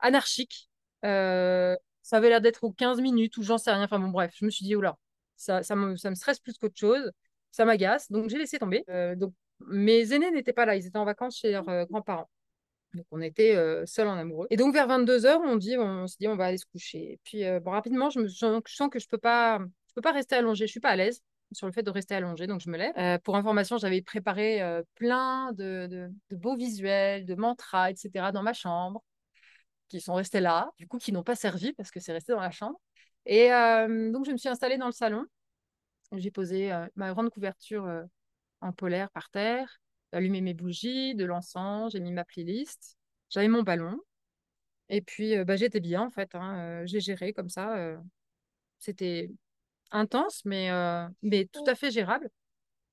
anarchique. 0.00 0.70
ça 1.02 2.16
avait 2.16 2.28
l'air 2.30 2.40
d'être 2.40 2.64
aux 2.64 2.72
15 2.72 3.00
minutes 3.00 3.36
ou 3.36 3.42
j'en 3.42 3.58
sais 3.58 3.72
rien. 3.72 3.84
Enfin, 3.84 3.98
bon, 3.98 4.08
bref, 4.08 4.32
je 4.36 4.44
me 4.44 4.50
suis 4.50 4.64
dit, 4.64 4.74
oula, 4.76 4.96
ça, 5.36 5.62
ça, 5.62 5.76
me, 5.76 5.96
ça 5.96 6.10
me 6.10 6.14
stresse 6.14 6.40
plus 6.40 6.58
qu'autre 6.58 6.78
chose. 6.78 7.10
Ça 7.50 7.64
m'agace. 7.64 8.10
Donc, 8.10 8.28
j'ai 8.28 8.38
laissé 8.38 8.58
tomber. 8.58 8.84
donc, 9.16 9.32
mes 9.60 10.12
aînés 10.12 10.30
n'étaient 10.30 10.52
pas 10.52 10.66
là. 10.66 10.76
Ils 10.76 10.86
étaient 10.86 10.98
en 10.98 11.04
vacances 11.04 11.38
chez 11.38 11.52
leurs 11.52 11.86
grands-parents. 11.86 12.28
Donc, 12.96 13.06
on 13.10 13.20
était 13.20 13.54
euh, 13.54 13.84
seuls 13.86 14.08
en 14.08 14.16
amoureux. 14.16 14.46
Et 14.50 14.56
donc, 14.56 14.72
vers 14.72 14.88
22h, 14.88 15.38
on, 15.44 15.56
dit, 15.56 15.76
on 15.78 16.06
s'est 16.06 16.16
dit, 16.18 16.28
on 16.28 16.36
va 16.36 16.46
aller 16.46 16.58
se 16.58 16.66
coucher. 16.66 17.12
Et 17.12 17.20
puis, 17.22 17.44
euh, 17.44 17.60
rapidement, 17.64 18.10
je, 18.10 18.20
me, 18.20 18.26
je 18.26 18.36
sens 18.36 18.90
que 18.90 18.98
je 18.98 19.06
peux, 19.08 19.18
peux 19.18 20.02
pas 20.02 20.12
rester 20.12 20.34
allongée. 20.34 20.66
Je 20.66 20.70
ne 20.70 20.72
suis 20.72 20.80
pas 20.80 20.90
à 20.90 20.96
l'aise 20.96 21.22
sur 21.52 21.66
le 21.66 21.72
fait 21.72 21.82
de 21.82 21.90
rester 21.90 22.14
allongée, 22.16 22.48
donc 22.48 22.60
je 22.60 22.68
me 22.70 22.76
lève. 22.76 22.92
Euh, 22.98 23.18
pour 23.18 23.36
information, 23.36 23.78
j'avais 23.78 24.02
préparé 24.02 24.60
plein 24.96 25.52
de, 25.52 25.86
de, 25.86 26.10
de, 26.30 26.36
beaux 26.36 26.56
visuels, 26.56 27.24
de 27.24 27.34
mantras, 27.36 27.90
etc. 27.90 28.32
dans 28.32 28.42
ma 28.42 28.52
chambre, 28.52 29.04
qui 29.88 30.00
sont 30.00 30.14
restés 30.14 30.40
là, 30.40 30.70
du 30.78 30.88
coup, 30.88 30.98
qui 30.98 31.12
n'ont 31.12 31.22
pas 31.22 31.36
servi 31.36 31.72
parce 31.74 31.90
que 31.92 32.00
c'est 32.00 32.12
resté 32.12 32.32
dans 32.32 32.40
la 32.40 32.50
chambre. 32.50 32.80
Et 33.26 33.48
donc, 33.48 34.24
je 34.24 34.32
me 34.32 34.36
suis 34.36 34.48
installée 34.48 34.78
dans 34.78 34.86
le 34.86 34.92
salon. 34.92 35.24
J'ai 36.12 36.30
posé 36.30 36.72
ma 36.94 37.12
grande 37.12 37.30
couverture 37.30 37.86
en 38.60 38.72
polaire 38.72 39.10
par 39.10 39.28
terre 39.30 39.78
allumé 40.12 40.40
mes 40.40 40.54
bougies, 40.54 41.14
de 41.14 41.24
l'encens, 41.24 41.92
j'ai 41.92 42.00
mis 42.00 42.12
ma 42.12 42.24
playlist, 42.24 42.96
j'avais 43.30 43.48
mon 43.48 43.62
ballon. 43.62 43.98
Et 44.88 45.00
puis, 45.02 45.36
euh, 45.36 45.44
bah, 45.44 45.56
j'étais 45.56 45.80
bien, 45.80 46.02
en 46.02 46.10
fait. 46.10 46.34
Hein, 46.34 46.58
euh, 46.58 46.86
j'ai 46.86 47.00
géré 47.00 47.32
comme 47.32 47.48
ça. 47.48 47.76
Euh, 47.76 47.96
c'était 48.78 49.30
intense, 49.90 50.44
mais, 50.44 50.70
mais 51.22 51.46
tout 51.46 51.64
à 51.66 51.74
fait 51.74 51.90
gérable. 51.90 52.30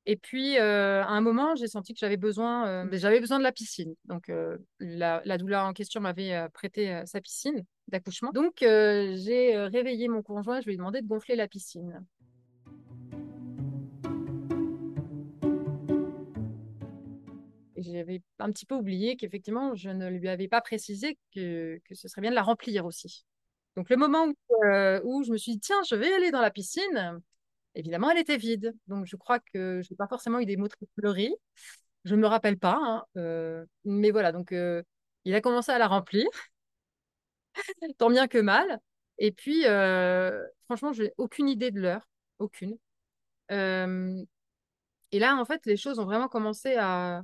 Et 0.06 0.18
puis, 0.18 0.58
à 0.58 1.08
un 1.08 1.22
moment, 1.22 1.56
j'ai 1.56 1.68
senti 1.68 1.94
que 1.94 2.00
j'avais 2.00 2.18
besoin, 2.18 2.90
j'avais 2.92 3.20
besoin 3.20 3.38
de 3.38 3.44
la 3.44 3.52
piscine. 3.52 3.96
Donc, 4.06 4.32
la, 4.80 5.22
la, 5.24 5.38
doula 5.38 5.66
en 5.66 5.74
question 5.74 6.02
m'avait 6.02 6.48
prêté 6.54 7.02
sa 7.06 7.22
piscine 7.22 7.64
d'accouchement. 7.88 8.32
Donc, 8.34 8.56
j'ai 8.60 9.56
réveillé 9.56 10.10
mon 10.10 10.22
conjoint, 10.22 10.60
je 10.60 10.66
lui 10.66 10.74
ai 10.74 10.78
demandé 10.78 11.02
de 11.02 11.08
gonfler 11.08 11.36
la 11.36 11.48
piscine. 11.48 12.04
j'avais 17.84 18.22
un 18.40 18.52
petit 18.52 18.66
peu 18.66 18.76
oublié 18.76 19.16
qu'effectivement, 19.16 19.76
je 19.76 19.90
ne 19.90 20.10
lui 20.10 20.28
avais 20.30 20.48
pas 20.48 20.62
précisé 20.62 21.18
que, 21.34 21.80
que, 21.86 21.96
ce 21.96 22.08
serait 22.08 22.22
bien 22.22 22.32
de 22.32 22.36
la 22.36 22.44
remplir 22.44 22.86
aussi. 22.86 23.26
Donc, 23.76 23.90
le 23.90 23.98
moment 23.98 24.28
euh, 24.66 25.02
où, 25.04 25.24
je 25.24 25.32
me 25.32 25.38
suis 25.38 25.54
dit, 25.54 25.60
tiens, 25.60 25.82
je 25.90 25.96
vais 25.96 26.14
aller 26.14 26.32
dans 26.32 26.42
la 26.42 26.52
piscine, 26.52 27.20
évidemment, 27.76 28.10
elle 28.12 28.20
était 28.20 28.38
vide. 28.38 28.76
Donc, 28.88 29.06
je 29.06 29.16
crois 29.16 29.40
que 29.40 29.82
je 29.84 29.92
n'ai 29.92 29.98
pas 29.98 30.08
forcément 30.08 30.40
eu 30.40 30.46
des 30.46 30.58
mots 30.58 30.68
très 30.68 30.86
fleuris. 30.98 31.36
Je 32.06 32.16
ne 32.16 32.22
me 32.22 32.28
rappelle 32.28 32.58
pas. 32.58 32.78
Hein, 32.82 33.06
euh, 33.18 33.66
mais 33.86 34.12
voilà, 34.12 34.32
donc 34.32 34.52
euh, 34.52 34.84
il 35.26 35.36
a 35.36 35.42
commencé 35.42 35.72
à 35.72 35.78
la 35.78 35.88
remplir, 35.88 36.28
tant 37.98 38.10
bien 38.10 38.28
que 38.28 38.38
mal. 38.38 38.80
Et 39.18 39.32
puis, 39.32 39.64
franchement, 40.66 40.94
je 40.94 41.04
n'ai 41.04 41.14
aucune 41.18 41.50
idée 41.50 41.72
de 41.72 41.80
l'heure. 41.80 42.08
Aucune. 42.40 42.78
et 43.50 45.20
là, 45.20 45.36
en 45.36 45.46
fait, 45.46 45.66
les 45.66 45.78
choses 45.78 46.00
ont 46.00 46.06
vraiment 46.06 46.28
commencé 46.28 46.76
à, 46.78 47.24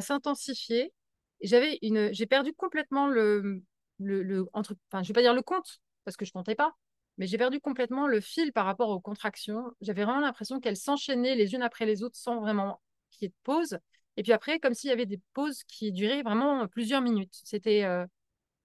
s'intensifier. 0.00 0.92
J'avais 1.40 1.78
une, 1.82 2.12
j'ai 2.12 2.26
perdu 2.26 2.52
complètement 2.54 3.08
le, 3.08 3.62
le, 3.98 4.46
enfin, 4.52 5.02
je 5.02 5.08
vais 5.08 5.14
pas 5.14 5.22
dire 5.22 5.34
le 5.34 5.42
compte 5.42 5.80
parce 6.04 6.16
que 6.16 6.24
je 6.24 6.32
comptais 6.32 6.54
pas, 6.54 6.74
mais 7.18 7.26
j'ai 7.26 7.38
perdu 7.38 7.60
complètement 7.60 8.06
le 8.06 8.20
fil 8.20 8.52
par 8.52 8.66
rapport 8.66 8.90
aux 8.90 9.00
contractions. 9.00 9.64
J'avais 9.80 10.04
vraiment 10.04 10.20
l'impression 10.20 10.60
qu'elles 10.60 10.76
s'enchaînaient 10.76 11.36
les 11.36 11.54
unes 11.54 11.62
après 11.62 11.86
les 11.86 12.02
autres 12.02 12.16
sans 12.16 12.40
vraiment 12.40 12.80
qu'il 13.10 13.22
y 13.22 13.26
ait 13.26 13.28
de 13.28 13.34
pause. 13.44 13.78
Et 14.16 14.22
puis 14.22 14.32
après, 14.32 14.58
comme 14.58 14.74
s'il 14.74 14.90
y 14.90 14.92
avait 14.92 15.06
des 15.06 15.20
pauses 15.32 15.64
qui 15.64 15.92
duraient 15.92 16.22
vraiment 16.22 16.66
plusieurs 16.68 17.00
minutes. 17.00 17.34
C'était 17.44 17.84
euh, 17.84 18.06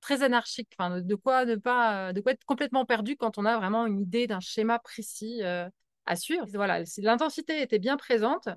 très 0.01 0.23
anarchique. 0.23 0.69
Enfin, 0.77 1.01
de 1.01 1.15
quoi 1.15 1.45
ne 1.45 1.55
pas, 1.55 2.13
de 2.13 2.21
quoi 2.21 2.33
être 2.33 2.45
complètement 2.45 2.85
perdu 2.85 3.15
quand 3.15 3.37
on 3.37 3.45
a 3.45 3.57
vraiment 3.57 3.85
une 3.85 3.99
idée 3.99 4.27
d'un 4.27 4.39
schéma 4.39 4.79
précis 4.79 5.43
euh, 5.43 5.69
à 6.05 6.15
suivre. 6.15 6.45
Voilà, 6.53 6.83
l'intensité 6.97 7.61
était 7.61 7.79
bien 7.79 7.97
présente, 7.97 8.49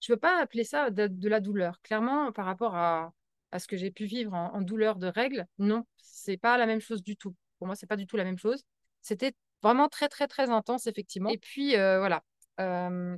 je 0.00 0.12
ne 0.12 0.16
peux 0.16 0.20
pas 0.20 0.40
appeler 0.40 0.64
ça 0.64 0.90
de, 0.90 1.28
la 1.28 1.40
douleur. 1.40 1.80
Clairement, 1.82 2.32
par 2.32 2.46
rapport 2.46 2.74
à, 2.74 3.12
ce 3.58 3.66
que 3.66 3.76
j'ai 3.76 3.90
pu 3.90 4.04
vivre 4.04 4.34
en, 4.34 4.60
douleur 4.60 4.96
de 4.96 5.06
règles, 5.06 5.46
non, 5.58 5.86
c'est 5.96 6.36
pas 6.36 6.58
la 6.58 6.66
même 6.66 6.80
chose 6.80 7.02
du 7.02 7.16
tout. 7.16 7.34
Pour 7.58 7.66
moi, 7.66 7.76
c'est 7.76 7.86
pas 7.86 7.96
du 7.96 8.06
tout 8.06 8.16
la 8.16 8.24
même 8.24 8.38
chose. 8.38 8.64
C'était 9.06 9.32
vraiment 9.62 9.88
très, 9.88 10.08
très, 10.08 10.26
très 10.28 10.50
intense, 10.50 10.86
effectivement. 10.86 11.30
Et 11.30 11.38
puis, 11.38 11.76
euh, 11.76 11.98
voilà. 11.98 12.22
Euh, 12.60 13.16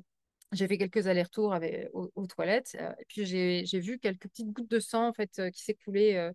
j'ai 0.52 0.66
fait 0.66 0.78
quelques 0.78 1.07
allers-retours 1.07 1.54
aux, 1.92 2.26
toilettes. 2.26 2.76
Euh, 2.80 2.92
et 2.99 3.04
puis, 3.07 3.26
j'ai 3.26 3.80
vu 3.80 3.99
quelques 3.99 4.28
petites 4.28 4.50
gouttes 4.50 4.71
de 4.71 4.80
sang, 4.80 5.09
en 5.09 5.12
fait, 5.12 5.50
qui 5.52 5.62
s'écoulaient 5.62 6.33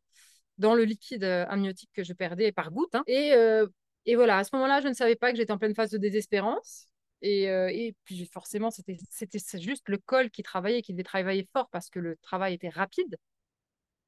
dans 0.58 0.76
le 0.76 0.84
liquide 0.84 1.24
amniotique 1.24 1.90
que 1.94 2.04
je 2.04 2.14
perdais 2.14 2.52
par 2.52 2.72
gouttes. 2.72 2.96
Hein. 2.96 3.04
Et, 3.08 3.34
et 4.06 4.16
voilà, 4.16 4.38
à 4.38 4.44
ce 4.44 4.50
moment-là, 4.54 4.82
je 4.82 4.88
ne 4.88 4.94
savais 4.94 5.16
pas 5.16 5.32
que 5.32 5.38
j'étais 5.38 5.54
en 5.54 5.58
pleine 5.58 5.76
phase 5.76 5.92
de 5.92 5.98
désespérance. 5.98 6.88
Euh, 7.24 7.68
et, 7.72 7.96
puis 8.04 8.26
forcément, 8.26 8.70
c'était 8.70 8.98
juste 9.60 9.88
le 9.90 9.98
col 9.98 10.30
qui 10.30 10.44
travaillait, 10.44 10.82
qui 10.82 10.94
devait 10.94 11.04
travailler 11.04 11.48
fort 11.54 11.70
parce 11.70 11.90
que 11.90 12.00
le 12.00 12.18
travail 12.18 12.54
était 12.56 12.70
rapide. 12.70 13.18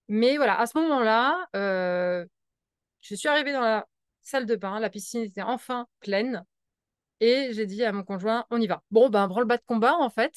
Mais 0.08 0.38
voilà, 0.38 0.60
à 0.60 0.66
ce 0.68 0.78
moment-là, 0.80 1.48
euh, 1.56 2.26
je 3.02 3.16
suis 3.16 3.28
arrivée 3.28 3.54
dans 3.54 3.62
la 3.62 3.88
salle 4.26 4.46
de 4.46 4.56
bain, 4.56 4.80
la 4.80 4.90
piscine 4.90 5.22
était 5.22 5.42
enfin 5.42 5.88
pleine. 6.00 6.46
Et 7.22 7.50
j'ai 7.54 7.66
dit 7.66 7.84
à 7.84 7.92
mon 7.92 8.04
conjoint, 8.04 8.46
on 8.52 8.60
y 8.60 8.68
va. 8.68 8.84
Bon, 8.92 9.10
ben, 9.10 9.28
branle-bas 9.28 9.58
de 9.58 9.64
combat, 9.66 9.96
en 9.96 10.10
fait. 10.10 10.34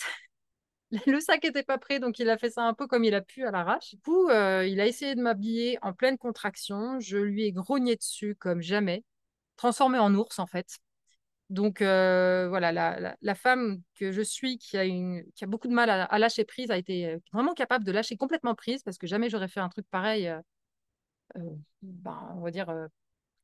Le 1.07 1.21
sac 1.21 1.45
n'était 1.45 1.62
pas 1.62 1.78
prêt, 1.78 1.99
donc 2.00 2.18
il 2.18 2.30
a 2.30 2.38
fait 2.38 2.50
ça 2.50 2.62
un 2.62 2.75
peu 2.75 2.87
comme 2.87 3.04
il 3.04 3.14
a 3.14 3.21
pu 3.21 3.45
à 3.45 3.50
l'arrache. 3.50 3.90
Du 3.90 4.00
coup, 4.00 4.28
euh, 4.28 4.66
il 4.66 4.80
a 4.80 4.87
essayé 4.87 5.14
de 5.14 5.21
m'habiller 5.21 5.78
en 5.83 5.92
pleine 5.92 6.18
contraction. 6.18 6.99
Je 7.00 7.18
lui 7.18 7.45
ai 7.45 7.52
grogné 7.52 7.97
dessus 7.97 8.35
comme 8.37 8.62
jamais, 8.62 9.04
transformé 9.57 9.99
en 9.99 10.14
ours, 10.14 10.38
en 10.38 10.47
fait. 10.47 10.78
Donc 11.50 11.80
euh, 11.83 12.49
voilà, 12.49 12.73
la, 12.73 13.35
femme 13.35 13.80
que 13.95 14.12
je 14.12 14.21
suis, 14.23 14.59
qui 14.59 14.76
a, 14.76 15.47
beaucoup 15.47 15.68
de 15.68 15.73
mal 15.75 15.90
à, 15.90 16.18
lâcher 16.18 16.45
prise, 16.45 16.71
a 16.71 16.76
été 16.76 17.07
euh, 17.07 17.18
vraiment 17.33 17.54
capable 17.54 17.85
de 17.85 17.92
lâcher 17.92 18.16
complètement 18.16 18.54
prise 18.54 18.83
parce 18.83 18.99
que 18.99 19.07
jamais 19.07 19.30
j'aurais 19.30 19.49
fait 19.49 19.61
un 19.61 19.71
truc 19.71 19.87
pareil, 19.90 20.30
ben, 21.83 22.33
on 22.37 22.40
va 22.40 22.50
dire 22.50 22.68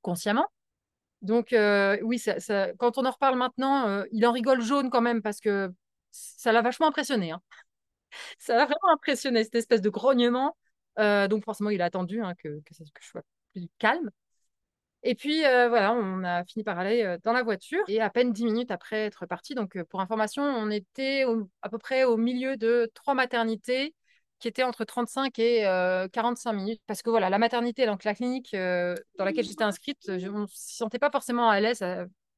consciemment. 0.05 0.47
Donc 1.23 1.55
oui, 2.03 2.19
ça, 2.19 2.73
quand 2.79 2.99
on 2.99 3.07
en 3.07 3.11
reparle 3.11 3.37
maintenant, 3.37 4.05
il 4.13 4.27
en 4.27 4.33
rigole 4.33 4.61
jaune 4.63 4.91
quand 4.91 5.01
même 5.01 5.23
parce 5.23 5.41
que 5.41 5.73
ça 6.11 6.53
l'a 6.53 6.63
vachement 6.63 6.89
impressionné. 6.89 7.33
Hein. 7.33 7.43
Ça 8.39 8.55
l'a 8.57 8.65
vraiment 8.65 8.93
impressionné, 8.93 9.43
cette 9.43 9.57
espèce 9.57 9.81
de 9.81 9.91
grognement. 9.91 10.57
donc 10.97 11.45
forcément, 11.45 11.71
il 11.71 11.83
a 11.83 11.87
attendu 11.87 12.23
hein, 12.23 12.35
que, 12.37 12.61
que, 12.61 12.75
que 12.75 13.01
je 13.01 13.09
sois 13.09 13.23
plus 13.53 13.69
calme. 13.79 14.11
Et 15.07 15.15
puis 15.15 15.45
euh, 15.45 15.69
voilà, 15.69 15.93
on 15.93 16.25
a 16.25 16.45
fini 16.45 16.65
par 16.65 16.79
aller 16.79 17.03
euh, 17.03 17.19
dans 17.23 17.35
la 17.35 17.43
voiture 17.43 17.85
et 17.89 18.01
à 18.01 18.09
peine 18.09 18.33
dix 18.33 18.47
minutes 18.47 18.71
après 18.71 19.05
être 19.05 19.27
parti. 19.27 19.55
Donc 19.55 19.77
euh, 19.77 19.85
pour 19.85 20.01
information, 20.01 20.43
on 20.43 20.71
était 20.71 21.25
à 21.61 21.69
peu 21.69 21.77
près 21.77 22.05
au 22.05 22.17
milieu 22.17 22.57
de 22.57 22.91
trois 22.95 23.13
maternités 23.13 23.95
qui 24.41 24.49
étaient 24.49 24.63
entre 24.63 24.85
35 24.85 25.39
et 25.39 25.63
45 26.13 26.53
minutes. 26.53 26.83
Parce 26.87 27.03
que 27.03 27.11
voilà, 27.11 27.31
la 27.31 27.39
maternité, 27.39 27.87
donc 27.87 28.05
la 28.05 28.15
clinique 28.15 28.53
dans 28.53 29.25
laquelle 29.25 29.45
j'étais 29.45 29.65
inscrite, 29.65 30.19
je, 30.19 30.29
on 30.29 30.41
ne 30.41 30.47
se 30.47 30.77
sentait 30.77 30.99
pas 30.99 31.11
forcément 31.11 31.49
à 31.49 31.61
l'aise 31.61 31.85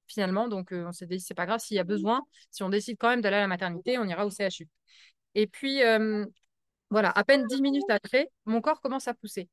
finalement. 0.06 0.48
Donc 0.48 0.68
on 0.72 0.92
s'est 0.92 1.06
dit, 1.06 1.20
c'est 1.20 1.34
pas 1.34 1.46
grave 1.46 1.60
s'il 1.60 1.76
y 1.76 1.80
a 1.80 1.84
besoin. 1.84 2.22
Si 2.50 2.62
on 2.62 2.68
décide 2.68 2.96
quand 2.98 3.08
même 3.08 3.20
d'aller 3.20 3.36
à 3.36 3.40
la 3.40 3.48
maternité, 3.48 3.98
on 3.98 4.04
ira 4.04 4.26
au 4.26 4.30
CHU. 4.30 4.68
Et 5.34 5.46
puis 5.46 5.80
voilà, 6.90 7.10
à 7.10 7.24
peine 7.24 7.46
dix 7.46 7.60
minutes 7.60 7.90
après, 7.90 8.30
mon 8.44 8.60
corps 8.60 8.80
commence 8.80 9.08
à 9.08 9.14
pousser. 9.14 9.48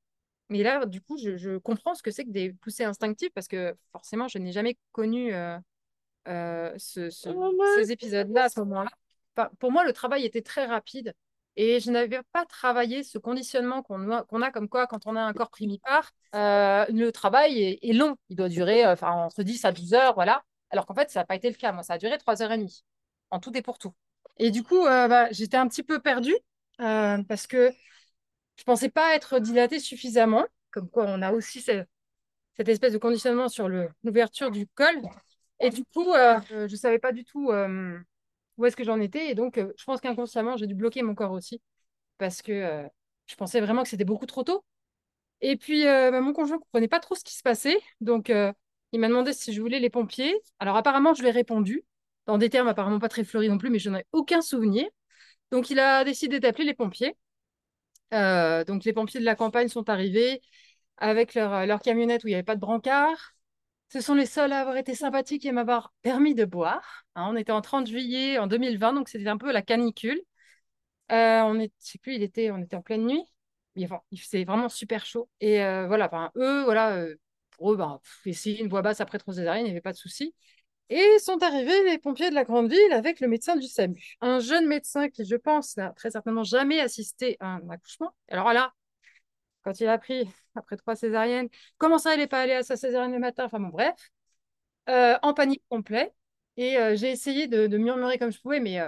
Mais 0.49 0.61
là, 0.61 0.85
du 0.85 1.01
coup, 1.01 1.17
je, 1.17 1.57
comprends 1.57 1.95
ce 1.95 2.03
que 2.03 2.11
c'est 2.11 2.25
que 2.25 2.29
des 2.29 2.53
poussées 2.53 2.83
instinctives 2.83 3.31
parce 3.33 3.47
que 3.47 3.75
forcément, 3.91 4.27
je 4.27 4.37
n'ai 4.37 4.51
jamais 4.51 4.77
connu 4.91 5.33
euh, 5.33 5.57
euh, 6.27 6.73
ce, 6.77 7.09
ces 7.09 7.91
épisodes-là 7.91 8.43
à 8.45 8.49
ce 8.49 8.59
moment-là. 8.59 8.91
pour 9.59 9.71
moi, 9.71 9.83
le 9.83 9.93
travail 9.93 10.25
était 10.25 10.41
très 10.41 10.65
rapide 10.65 11.13
et 11.55 11.79
je 11.79 11.91
n'avais 11.91 12.21
pas 12.31 12.45
travaillé 12.45 13.03
ce 13.03 13.17
conditionnement 13.17 13.83
qu'on 13.83 14.11
a, 14.11 14.51
comme 14.51 14.69
quoi, 14.69 14.87
quand 14.87 15.05
on 15.05 15.15
a 15.15 15.21
un 15.21 15.33
corps 15.33 15.49
primipare, 15.49 16.11
euh, 16.35 16.85
le 16.89 17.11
travail 17.11 17.79
est, 17.81 17.93
long. 17.93 18.15
Il 18.29 18.35
doit 18.35 18.49
durer 18.49 18.85
enfin, 18.87 19.11
entre 19.11 19.43
10 19.43 19.65
à 19.65 19.71
12 19.71 19.93
heures, 19.93 20.13
voilà. 20.15 20.43
Alors 20.71 20.85
qu'en 20.85 20.95
fait, 20.95 21.11
ça 21.11 21.19
n'a 21.21 21.25
pas 21.25 21.35
été 21.35 21.49
le 21.49 21.55
cas. 21.55 21.71
Moi, 21.71 21.83
ça 21.83 21.93
a 21.93 21.97
duré 21.97 22.17
3 22.17 22.41
heures 22.41 22.51
et 22.51 22.57
demie, 22.57 22.83
en 23.29 23.39
tout 23.39 23.55
et 23.55 23.61
pour 23.61 23.77
tout. 23.77 23.93
Et 24.37 24.51
du 24.51 24.63
coup, 24.63 24.83
bah, 24.83 25.31
j'étais 25.31 25.57
un 25.57 25.67
petit 25.67 25.83
peu 25.83 25.99
perdue 25.99 26.35
parce 26.77 27.47
que 27.47 27.71
je 28.55 28.63
pensais 28.63 28.89
pas 28.89 29.15
être 29.15 29.39
dilatée 29.39 29.79
suffisamment, 29.79 30.45
comme 30.71 30.89
quoi 30.89 31.05
on 31.07 31.21
a 31.21 31.31
aussi 31.31 31.61
cette, 31.61 31.87
espèce 32.57 32.93
de 32.93 32.97
conditionnement 32.97 33.49
sur 33.49 33.67
l'ouverture 34.03 34.51
du 34.51 34.67
col. 34.67 35.01
Et 35.59 35.69
du 35.69 35.83
coup, 35.85 36.13
euh, 36.13 36.39
je 36.49 36.71
ne 36.71 36.75
savais 36.75 36.99
pas 36.99 37.11
du 37.11 37.23
tout 37.23 37.51
euh, 37.51 37.97
où 38.57 38.65
est-ce 38.65 38.75
que 38.75 38.83
j'en 38.83 38.99
étais. 38.99 39.29
Et 39.29 39.35
donc, 39.35 39.57
euh, 39.57 39.73
je 39.77 39.83
pense 39.85 40.01
qu'inconsciemment, 40.01 40.57
j'ai 40.57 40.67
dû 40.67 40.75
bloquer 40.75 41.01
mon 41.03 41.15
corps 41.15 41.31
aussi, 41.31 41.61
parce 42.17 42.41
que 42.41 42.87
je 43.27 43.35
pensais 43.35 43.61
vraiment 43.61 43.83
que 43.83 43.89
c'était 43.89 44.05
beaucoup 44.05 44.25
trop 44.25 44.43
tôt. 44.43 44.63
Et 45.41 45.57
puis, 45.57 45.87
euh, 45.87 46.11
bah, 46.11 46.21
mon 46.21 46.33
conjoint 46.33 46.57
ne 46.57 46.61
comprenait 46.61 46.87
pas 46.87 46.99
trop 46.99 47.15
ce 47.15 47.23
qui 47.23 47.35
se 47.35 47.43
passait. 47.43 47.77
Donc, 48.01 48.29
euh, 48.29 48.51
il 48.93 48.99
m'a 48.99 49.09
demandé 49.09 49.33
si 49.33 49.53
je 49.53 49.61
voulais 49.61 49.79
les 49.79 49.89
pompiers. 49.89 50.33
Alors, 50.59 50.77
apparemment, 50.77 51.13
je 51.13 51.21
lui 51.21 51.29
ai 51.29 51.31
répondu, 51.31 51.83
dans 52.25 52.37
des 52.37 52.49
termes 52.49 52.67
apparemment 52.67 52.99
pas 52.99 53.09
très 53.09 53.23
fleuris 53.25 53.49
non 53.49 53.57
plus, 53.57 53.69
mais 53.69 53.79
je 53.79 53.89
n'en 53.89 53.99
ai 53.99 54.05
aucun 54.13 54.41
souvenir. 54.41 54.85
Donc, 55.51 55.69
il 55.69 55.79
a 55.79 56.03
décidé 56.05 56.39
d'appeler 56.39 56.65
les 56.65 56.73
pompiers. 56.73 57.15
Euh, 58.13 58.63
donc, 58.63 58.85
les 58.85 58.93
pompiers 58.93 59.19
de 59.19 59.25
la 59.25 59.35
campagne 59.35 59.67
sont 59.67 59.89
arrivés 59.89 60.41
avec 60.97 61.35
leur, 61.35 61.65
leur 61.65 61.81
camionnette 61.81 62.23
où 62.23 62.27
il 62.27 62.31
n'y 62.31 62.35
avait 62.35 62.43
pas 62.43 62.55
de 62.55 62.61
brancard. 62.61 63.33
Ce 63.93 64.01
sont 64.01 64.15
les 64.15 64.25
seuls 64.25 64.51
à 64.51 64.61
avoir 64.61 64.77
été 64.77 64.95
sympathiques 64.95 65.45
et 65.45 65.51
m'avoir 65.51 65.93
permis 66.01 66.33
de 66.35 66.45
boire. 66.45 67.05
Hein, 67.15 67.27
on 67.29 67.35
était 67.35 67.51
en 67.51 67.61
30 67.61 67.87
juillet 67.87 68.39
en 68.39 68.47
2020, 68.47 68.93
donc 68.93 69.07
c'était 69.07 69.27
un 69.27 69.37
peu 69.37 69.51
la 69.51 69.61
canicule. 69.61 70.19
on 71.09 71.59
est, 71.59 71.71
sais 71.77 71.99
plus, 71.99 72.15
il 72.15 72.23
était, 72.23 72.51
on 72.51 72.57
était 72.59 72.75
en 72.75 72.81
pleine 72.81 73.05
nuit 73.05 73.23
il, 73.75 73.89
il 74.11 74.19
faisait 74.19 74.43
vraiment 74.43 74.69
super 74.69 75.05
chaud. 75.05 75.29
Et 75.39 75.63
euh, 75.63 75.87
voilà, 75.87 76.07
enfin, 76.07 76.31
eux, 76.35 76.63
voilà, 76.63 76.95
euh, 76.97 77.15
pour 77.51 77.73
eux, 77.73 77.77
bah, 77.77 77.99
essayer 78.25 78.61
une 78.61 78.69
voix 78.69 78.81
basse 78.81 79.01
après 79.01 79.17
trop 79.17 79.31
césarienne, 79.31 79.65
il 79.65 79.69
n'y 79.69 79.71
avait 79.71 79.81
pas 79.81 79.91
de 79.93 79.97
souci. 79.97 80.33
Et 80.89 81.19
sont 81.19 81.41
arrivés 81.41 81.83
les 81.85 81.97
pompiers 81.97 82.29
de 82.29 82.35
la 82.35 82.43
grande 82.43 82.69
ville 82.69 82.93
avec 82.93 83.19
le 83.19 83.27
médecin 83.27 83.55
du 83.55 83.67
SAMU. 83.67 84.15
Un 84.21 84.39
jeune 84.39 84.67
médecin 84.67 85.09
qui, 85.09 85.25
je 85.25 85.35
pense, 85.35 85.77
n'a 85.77 85.91
très 85.91 86.11
certainement 86.11 86.43
jamais 86.43 86.79
assisté 86.79 87.37
à 87.39 87.55
un 87.55 87.69
accouchement. 87.69 88.13
Alors 88.29 88.51
là, 88.53 88.73
quand 89.63 89.79
il 89.79 89.87
a 89.87 89.93
appris, 89.93 90.29
après 90.55 90.77
trois 90.77 90.95
césariennes, 90.95 91.49
comment 91.77 91.97
ça, 91.97 92.13
il 92.15 92.19
n'est 92.19 92.27
pas 92.27 92.41
allé 92.41 92.53
à 92.53 92.63
sa 92.63 92.77
césarienne 92.77 93.13
le 93.13 93.19
matin? 93.19 93.45
Enfin 93.45 93.59
bon, 93.59 93.69
bref, 93.69 93.95
euh, 94.89 95.17
en 95.21 95.33
panique 95.33 95.63
complet. 95.69 96.13
Et 96.57 96.77
j'ai 96.95 97.09
essayé 97.09 97.47
de, 97.47 97.65
de, 97.65 97.77
murmurer 97.79 98.19
comme 98.19 98.31
je 98.31 98.39
pouvais, 98.39 98.59
mais 98.59 98.79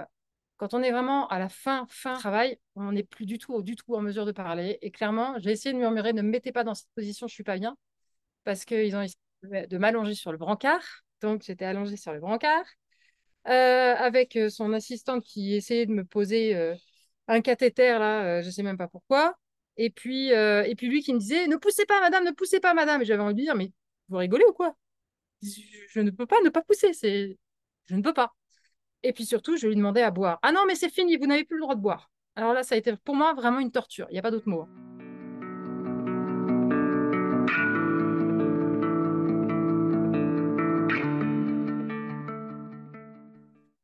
quand 0.56 0.72
on 0.74 0.82
est 0.82 0.92
vraiment 0.92 1.28
à 1.28 1.38
la 1.38 1.48
fin, 1.48 1.86
fin 1.90 2.14
travail, 2.14 2.58
on 2.76 2.92
n'est 2.92 3.02
plus 3.02 3.26
du 3.26 3.38
tout, 3.38 3.62
du 3.62 3.76
tout 3.76 3.94
en 3.94 4.00
mesure 4.02 4.24
de 4.24 4.32
parler. 4.32 4.78
Et 4.82 4.90
clairement, 4.90 5.38
j'ai 5.38 5.50
essayé 5.50 5.72
de 5.72 5.78
murmurer, 5.78 6.12
ne 6.12 6.22
me 6.22 6.30
mettez 6.30 6.52
pas 6.52 6.64
dans 6.64 6.74
cette 6.74 6.90
position, 6.94 7.26
je 7.26 7.34
suis 7.34 7.44
pas 7.44 7.58
bien, 7.58 7.76
parce 8.44 8.64
qu'ils 8.64 8.96
ont 8.96 9.02
essayé 9.02 9.66
de 9.66 9.78
m'allonger 9.78 10.14
sur 10.14 10.32
le 10.32 10.38
brancard. 10.38 10.82
Donc, 11.20 11.42
j'étais 11.42 11.64
allongée 11.64 11.96
sur 11.96 12.12
le 12.12 12.20
brancard, 12.20 12.64
euh, 13.48 13.94
avec 13.96 14.36
euh, 14.36 14.50
son 14.50 14.72
assistante 14.72 15.24
qui 15.24 15.54
essayait 15.54 15.86
de 15.86 15.92
me 15.92 16.04
poser 16.04 16.56
euh, 16.56 16.74
un 17.28 17.40
cathéter, 17.40 17.98
là, 17.98 18.42
je 18.42 18.50
sais 18.50 18.62
même 18.62 18.78
pas 18.78 18.88
pourquoi. 18.88 19.36
Et 19.76 19.90
puis, 19.90 20.28
et 20.30 20.74
puis 20.76 20.88
lui 20.88 21.02
qui 21.02 21.12
me 21.12 21.18
disait, 21.18 21.46
ne 21.46 21.56
poussez 21.56 21.84
pas, 21.86 22.00
madame, 22.00 22.24
ne 22.24 22.30
poussez 22.30 22.60
pas, 22.60 22.74
madame. 22.74 23.02
Et 23.02 23.04
j'avais 23.04 23.22
envie 23.22 23.34
de 23.34 23.40
dire, 23.40 23.54
mais 23.54 23.72
vous 24.08 24.16
rigolez 24.16 24.44
ou 24.48 24.52
quoi? 24.52 24.74
Je 25.42 26.00
ne 26.00 26.10
peux 26.10 26.26
pas 26.26 26.40
ne 26.42 26.48
pas 26.48 26.62
pousser, 26.62 26.92
c'est... 26.92 27.36
Je 27.86 27.94
ne 27.94 28.02
peux 28.02 28.14
pas. 28.14 28.34
Et 29.02 29.12
puis 29.12 29.24
surtout, 29.24 29.56
je 29.56 29.68
lui 29.68 29.76
demandais 29.76 30.02
à 30.02 30.10
boire. 30.10 30.38
Ah 30.42 30.50
non, 30.50 30.62
mais 30.66 30.74
c'est 30.74 30.88
fini, 30.88 31.16
vous 31.16 31.26
n'avez 31.26 31.44
plus 31.44 31.56
le 31.56 31.62
droit 31.62 31.74
de 31.74 31.80
boire. 31.80 32.10
Alors 32.34 32.52
là, 32.52 32.62
ça 32.62 32.74
a 32.74 32.78
été 32.78 32.94
pour 32.96 33.14
moi 33.14 33.34
vraiment 33.34 33.60
une 33.60 33.70
torture. 33.70 34.06
Il 34.10 34.14
n'y 34.14 34.18
a 34.18 34.22
pas 34.22 34.30
d'autre 34.30 34.48
mot. 34.48 34.62
Hein. 34.62 34.68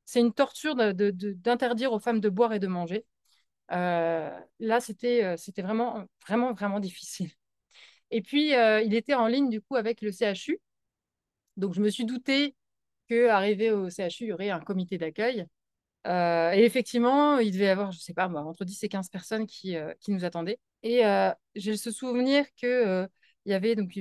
C'est 0.04 0.20
une 0.20 0.34
torture 0.34 0.74
d'interdire 0.74 1.92
aux 1.92 1.98
femmes 1.98 2.20
de 2.20 2.28
boire 2.28 2.52
et 2.52 2.58
de 2.58 2.66
manger. 2.66 3.06
Euh, 3.70 4.30
là, 4.60 4.80
c'était 4.80 5.24
euh, 5.24 5.36
c'était 5.36 5.62
vraiment, 5.62 6.04
vraiment, 6.26 6.52
vraiment 6.52 6.80
difficile. 6.80 7.30
Et 8.10 8.22
puis, 8.22 8.54
euh, 8.54 8.82
il 8.82 8.94
était 8.94 9.14
en 9.14 9.26
ligne 9.26 9.48
du 9.50 9.60
coup 9.62 9.76
avec 9.76 10.02
le 10.02 10.10
CHU. 10.12 10.60
Donc, 11.56 11.74
je 11.74 11.80
me 11.80 11.90
suis 11.90 12.04
doutée 12.04 12.56
qu'arrivé 13.08 13.70
au 13.72 13.90
CHU, 13.90 14.24
il 14.24 14.28
y 14.28 14.32
aurait 14.32 14.50
un 14.50 14.60
comité 14.60 14.98
d'accueil. 14.98 15.46
Et 16.06 16.64
effectivement, 16.64 17.38
il 17.38 17.52
devait 17.52 17.66
y 17.66 17.68
avoir, 17.68 17.92
je 17.92 18.00
sais 18.00 18.14
pas, 18.14 18.28
entre 18.28 18.64
10 18.64 18.82
et 18.84 18.88
15 18.88 19.08
personnes 19.08 19.46
qui, 19.46 19.76
qui 20.00 20.12
nous 20.12 20.24
attendaient. 20.24 20.58
Et 20.82 21.02
j'ai 21.54 21.76
ce 21.76 21.90
souvenir 21.92 22.46
qu'il 22.54 23.08
il 23.46 23.50
y 23.52 23.54
avait 23.54 23.76
donc 23.76 23.98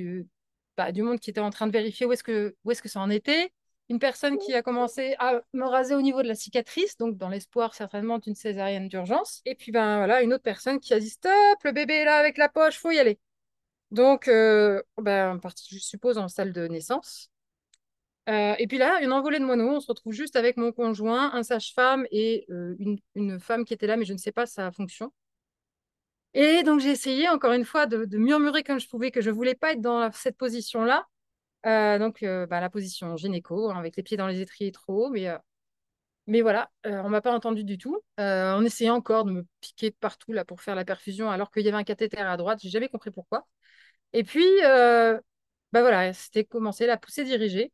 bah, 0.76 0.92
du 0.92 1.02
monde 1.02 1.20
qui 1.20 1.30
était 1.30 1.40
en 1.40 1.50
train 1.50 1.66
de 1.66 1.72
vérifier 1.72 2.06
où 2.06 2.12
est-ce 2.12 2.24
que, 2.24 2.56
où 2.64 2.70
est-ce 2.70 2.82
que 2.82 2.88
ça 2.88 3.00
en 3.00 3.10
était. 3.10 3.52
Une 3.88 3.98
personne 3.98 4.38
qui 4.38 4.54
a 4.54 4.62
commencé 4.62 5.14
à 5.18 5.42
me 5.52 5.66
raser 5.66 5.94
au 5.94 6.02
niveau 6.02 6.22
de 6.22 6.28
la 6.28 6.34
cicatrice, 6.34 6.96
donc 6.96 7.16
dans 7.18 7.28
l'espoir 7.28 7.74
certainement 7.74 8.18
d'une 8.18 8.34
césarienne 8.34 8.88
d'urgence. 8.88 9.42
Et 9.44 9.54
puis 9.54 9.72
ben 9.72 9.98
voilà, 9.98 10.22
une 10.22 10.32
autre 10.32 10.44
personne 10.44 10.80
qui 10.80 10.94
a 10.94 11.00
dit 11.00 11.10
stop, 11.10 11.32
le 11.64 11.72
bébé 11.72 11.94
est 11.94 12.04
là 12.04 12.16
avec 12.16 12.38
la 12.38 12.48
poche, 12.48 12.78
faut 12.78 12.90
y 12.90 12.98
aller. 12.98 13.18
Donc, 13.90 14.26
ben, 14.26 15.38
partie, 15.38 15.76
je 15.76 15.78
suppose, 15.80 16.16
en 16.18 16.28
salle 16.28 16.52
de 16.52 16.66
naissance. 16.66 17.30
Euh, 18.28 18.54
et 18.58 18.66
puis 18.68 18.78
là, 18.78 19.00
une 19.02 19.12
envolée 19.12 19.38
de 19.40 19.44
moineaux, 19.44 19.76
on 19.76 19.80
se 19.80 19.88
retrouve 19.88 20.12
juste 20.12 20.36
avec 20.36 20.56
mon 20.56 20.72
conjoint, 20.72 21.32
un 21.34 21.42
sage-femme 21.42 22.06
et 22.12 22.46
euh, 22.50 22.76
une, 23.14 23.40
femme 23.40 23.64
qui 23.64 23.74
était 23.74 23.86
là, 23.86 23.96
mais 23.96 24.04
je 24.04 24.12
ne 24.12 24.18
sais 24.18 24.32
pas 24.32 24.46
sa 24.46 24.70
fonction. 24.70 25.12
Et 26.34 26.62
donc 26.62 26.80
j'ai 26.80 26.90
essayé 26.90 27.28
encore 27.28 27.52
une 27.52 27.64
fois 27.64 27.86
de, 27.86 28.06
murmurer 28.16 28.62
comme 28.62 28.80
je 28.80 28.88
pouvais 28.88 29.10
que 29.10 29.20
je 29.20 29.30
ne 29.30 29.34
voulais 29.34 29.54
pas 29.54 29.72
être 29.72 29.80
dans 29.80 30.10
cette 30.12 30.36
position-là. 30.36 31.06
Euh, 31.66 31.98
donc 31.98 32.24
bah, 32.24 32.60
la 32.60 32.70
position 32.70 33.16
gynéco, 33.16 33.70
hein, 33.70 33.76
avec 33.78 33.96
les 33.96 34.02
pieds 34.02 34.16
dans 34.16 34.26
les 34.26 34.40
étriers 34.40 34.72
trop 34.72 35.06
haut, 35.06 35.10
mais, 35.10 35.28
mais 36.26 36.40
voilà, 36.42 36.70
on 36.84 37.08
m'a 37.08 37.20
pas 37.20 37.32
entendu 37.34 37.64
du 37.64 37.78
tout. 37.78 38.00
on 38.18 38.64
essayait 38.64 38.90
encore 38.90 39.24
de 39.24 39.32
me 39.32 39.46
piquer 39.60 39.90
partout 39.90 40.32
là 40.32 40.44
pour 40.44 40.60
faire 40.62 40.74
la 40.76 40.84
perfusion 40.84 41.30
alors 41.30 41.50
qu'il 41.50 41.64
y 41.64 41.68
avait 41.68 41.76
un 41.78 41.84
cathéter 41.84 42.18
à 42.18 42.36
droite, 42.36 42.60
j'ai 42.62 42.70
jamais 42.70 42.88
compris 42.88 43.10
pourquoi. 43.10 43.46
Et 44.12 44.24
puis, 44.24 44.44
bah 44.62 45.80
voilà, 45.80 46.12
c'était 46.12 46.44
commencé 46.44 46.86
la 46.86 46.96
poussée 46.98 47.24
dirigée. 47.24 47.72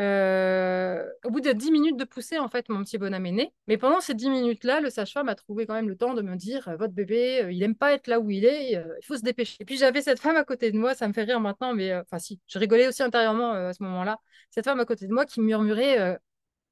Euh, 0.00 1.04
au 1.24 1.30
bout 1.30 1.40
de 1.40 1.52
10 1.52 1.70
minutes 1.70 1.98
de 1.98 2.04
poussée, 2.04 2.38
en 2.38 2.48
fait, 2.48 2.68
mon 2.70 2.82
petit 2.82 2.96
bonhomme 2.96 3.26
est 3.26 3.32
né. 3.32 3.52
Mais 3.66 3.76
pendant 3.76 4.00
ces 4.00 4.14
10 4.14 4.30
minutes-là, 4.30 4.80
le 4.80 4.88
sage-femme 4.88 5.28
a 5.28 5.34
trouvé 5.34 5.66
quand 5.66 5.74
même 5.74 5.88
le 5.88 5.96
temps 5.96 6.14
de 6.14 6.22
me 6.22 6.36
dire 6.36 6.68
euh, 6.68 6.76
Votre 6.76 6.94
bébé, 6.94 7.42
euh, 7.42 7.52
il 7.52 7.58
n'aime 7.58 7.74
pas 7.74 7.92
être 7.92 8.06
là 8.06 8.18
où 8.18 8.30
il 8.30 8.44
est, 8.46 8.72
il 8.72 9.04
faut 9.04 9.16
se 9.16 9.22
dépêcher. 9.22 9.56
Et 9.60 9.64
puis 9.64 9.76
j'avais 9.76 10.00
cette 10.00 10.20
femme 10.20 10.36
à 10.36 10.44
côté 10.44 10.72
de 10.72 10.78
moi, 10.78 10.94
ça 10.94 11.06
me 11.06 11.12
fait 11.12 11.24
rire 11.24 11.40
maintenant, 11.40 11.74
mais 11.74 11.94
enfin, 11.96 12.18
si, 12.18 12.40
je 12.46 12.58
rigolais 12.58 12.88
aussi 12.88 13.02
intérieurement 13.02 13.52
à 13.52 13.72
ce 13.74 13.82
moment-là. 13.82 14.18
Cette 14.50 14.64
femme 14.64 14.80
à 14.80 14.84
côté 14.86 15.06
de 15.06 15.12
moi 15.12 15.26
qui 15.26 15.40
murmurait, 15.40 16.18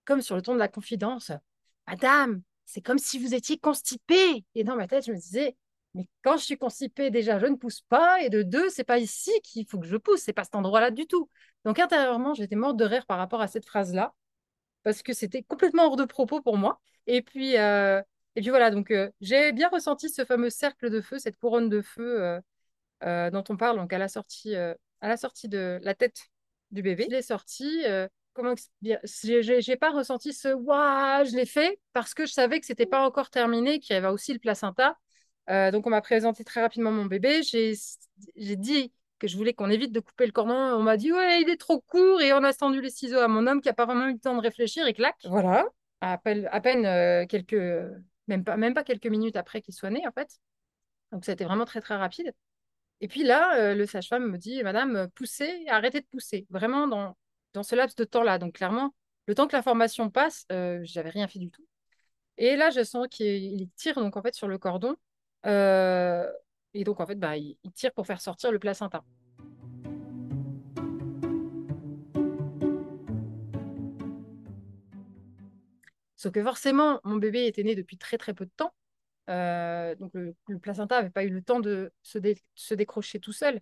comme 0.05 0.23
sur 0.23 0.37
le 0.37 0.43
ton 0.43 0.55
de 0.55 0.59
la 0.59 0.69
confidence 0.69 1.33
Madame, 1.87 2.43
c'est 2.67 2.83
comme 2.83 2.99
si 2.99 3.19
vous 3.19 3.35
étiez 3.35 3.59
constipée. 3.59 4.45
Et 4.55 4.65
dans 4.65 4.77
ma 4.77 4.87
tête, 4.89 5.07
je 5.07 5.13
me 5.13 5.17
disais 5.17 5.57
mais 5.95 6.09
quand 6.23 6.37
je 6.37 6.45
suis 6.45 6.59
constipée, 6.59 7.11
déjà, 7.11 7.39
je 7.39 7.47
ne 7.47 7.57
pousse 7.57 7.81
pas. 7.83 8.23
Et 8.23 8.31
de 8.31 8.43
deux, 8.43 8.69
c'est 8.71 8.85
pas 8.85 8.99
ici 8.99 9.31
qu'il 9.43 9.67
faut 9.67 9.79
que 9.79 9.87
je 9.87 9.97
pousse. 9.97 10.21
C'est 10.21 10.33
pas 10.33 10.45
cet 10.45 10.55
endroit-là 10.55 10.91
du 10.91 11.07
tout. 11.07 11.29
Donc, 11.65 11.79
intérieurement, 11.79 12.35
j'étais 12.35 12.57
morte 12.57 12.77
de 12.77 12.85
rire 12.85 13.07
par 13.07 13.19
rapport 13.19 13.41
à 13.41 13.49
cette 13.49 13.67
phrase-là. 13.67 14.15
Parce 14.83 15.03
que 15.03 15.13
c'était 15.13 15.43
complètement 15.43 15.87
hors 15.87 15.97
de 15.97 16.05
propos 16.05 16.41
pour 16.43 16.57
moi. 16.57 16.81
Et 17.07 17.23
puis, 17.23 17.57
euh, 17.59 18.01
et 18.37 18.41
puis 18.43 18.51
voilà. 18.51 18.71
Donc, 18.71 18.91
euh, 18.91 19.11
j'ai 19.21 19.53
bien 19.53 19.69
ressenti 19.69 20.09
ce 20.11 20.25
fameux 20.25 20.51
cercle 20.51 20.91
de 20.91 21.01
feu, 21.01 21.19
cette 21.19 21.37
couronne 21.39 21.69
de 21.69 21.83
feu 21.83 22.41
euh, 23.05 23.31
dont 23.31 23.45
on 23.49 23.57
parle. 23.57 23.77
Donc, 23.79 23.93
à 23.93 23.99
la 23.99 24.09
sortie, 24.09 24.55
à 24.55 24.77
la 25.03 25.17
sortie 25.17 25.49
de 25.49 25.79
la 25.83 25.95
tête 25.95 26.29
du 26.71 26.83
bébé. 26.83 27.07
Il 27.09 27.15
est 27.15 27.23
sorti. 27.23 27.83
comment 28.35 28.55
J'ai 28.83 29.77
pas 29.77 29.91
ressenti 29.91 30.33
ce 30.33 30.49
waouh, 30.49 31.25
je 31.25 31.35
l'ai 31.35 31.47
fait 31.47 31.81
parce 31.93 32.15
que 32.15 32.27
je 32.27 32.33
savais 32.33 32.61
que 32.61 32.67
c'était 32.67 32.87
pas 32.87 33.05
encore 33.05 33.31
terminé, 33.31 33.81
qu'il 33.81 33.95
y 33.95 33.97
avait 33.97 34.09
aussi 34.09 34.33
le 34.35 34.39
placenta 34.39 34.97
euh, 35.51 35.71
donc, 35.71 35.87
on 35.87 35.91
m'a 35.91 36.01
présenté 36.01 36.45
très 36.45 36.61
rapidement 36.61 36.91
mon 36.91 37.07
bébé. 37.07 37.43
J'ai 37.43 38.57
dit 38.57 38.93
que 39.19 39.27
je 39.27 39.37
voulais 39.37 39.55
qu'on 39.55 39.71
évite 39.71 39.93
de 39.93 40.01
couper 40.01 40.27
le 40.27 40.33
cordon. 40.33 40.55
On 40.55 40.83
m'a 40.83 40.97
dit, 40.97 41.13
ouais, 41.13 41.43
il 41.43 41.49
est 41.49 41.57
trop 41.57 41.81
court. 41.81 42.21
Et 42.21 42.33
on 42.33 42.45
a 42.45 42.53
tendu 42.53 42.81
les 42.81 42.91
ciseaux 42.91 43.19
à 43.19 43.29
mon 43.29 43.47
homme 43.47 43.61
qui 43.61 43.69
n'a 43.69 43.75
pas 43.75 43.87
vraiment 43.87 44.09
eu 44.09 44.13
le 44.13 44.19
temps 44.19 44.37
de 44.37 44.41
réfléchir 44.41 44.87
et 44.87 44.93
clac. 44.93 45.17
Voilà. 45.25 45.67
À 46.01 46.19
peine, 46.19 46.49
à 46.53 46.61
peine 46.61 46.87
euh, 46.87 47.27
quelques, 47.27 47.57
même 48.29 48.45
pas, 48.45 48.57
même 48.57 48.75
pas 48.75 48.85
quelques 48.85 49.07
minutes 49.07 49.37
après 49.37 49.61
qu'il 49.61 49.75
soit 49.75 49.91
né, 49.91 50.07
en 50.07 50.13
fait. 50.13 50.31
Donc, 51.13 51.25
ça 51.25 51.33
a 51.33 51.35
été 51.35 51.45
vraiment 51.45 51.65
très, 51.65 51.81
très 51.81 51.97
rapide. 51.97 52.33
Et 53.01 53.09
puis 53.09 53.23
là, 53.23 53.57
euh, 53.59 53.75
le 53.75 53.87
sage-femme 53.87 54.31
me 54.31 54.39
dit, 54.39 54.63
Madame, 54.63 55.09
poussez, 55.15 55.65
arrêtez 55.69 56.01
de 56.01 56.07
pousser. 56.07 56.47
Vraiment 56.51 56.87
dans, 56.87 57.17
dans 57.55 57.63
ce 57.63 57.75
laps 57.75 57.97
de 57.97 58.05
temps-là. 58.05 58.39
Donc, 58.39 58.55
clairement, 58.55 58.95
le 59.27 59.35
temps 59.35 59.47
que 59.47 59.57
l'information 59.57 60.11
passe, 60.11 60.47
j'avais 60.51 61.11
rien 61.11 61.27
fait 61.27 61.39
du 61.39 61.51
tout. 61.51 61.65
Et 62.37 62.55
là, 62.55 62.71
je 62.71 62.85
sens 62.85 63.07
qu'il 63.11 63.69
tire 63.77 63.97
donc 63.97 64.17
en 64.17 64.23
fait 64.23 64.35
sur 64.35 64.47
le 64.47 64.59
cordon. 64.59 64.95
Euh, 65.47 66.31
et 66.75 66.85
donc, 66.85 67.01
en 67.01 67.07
fait, 67.07 67.17
bah, 67.17 67.37
il, 67.37 67.57
tire 67.75 67.93
pour 67.93 68.07
faire 68.07 68.21
sortir 68.21 68.53
le 68.53 68.59
placenta. 68.59 69.05
Sauf 76.17 76.33
que 76.33 76.43
forcément, 76.43 77.01
mon 77.05 77.17
bébé 77.17 77.47
était 77.47 77.63
né 77.63 77.75
depuis 77.77 77.97
très 77.97 78.19
très 78.19 78.35
peu 78.35 78.45
de 78.45 78.51
temps. 78.57 78.75
Euh, 79.31 79.95
donc 79.97 80.13
le, 80.15 80.35
placenta 80.61 80.97
n'avait 80.97 81.11
pas 81.11 81.23
eu 81.25 81.31
le 81.31 81.43
temps 81.43 81.61
de 81.61 81.93
se, 82.03 82.19
décrocher 82.75 83.21
tout 83.21 83.33
seul. 83.33 83.61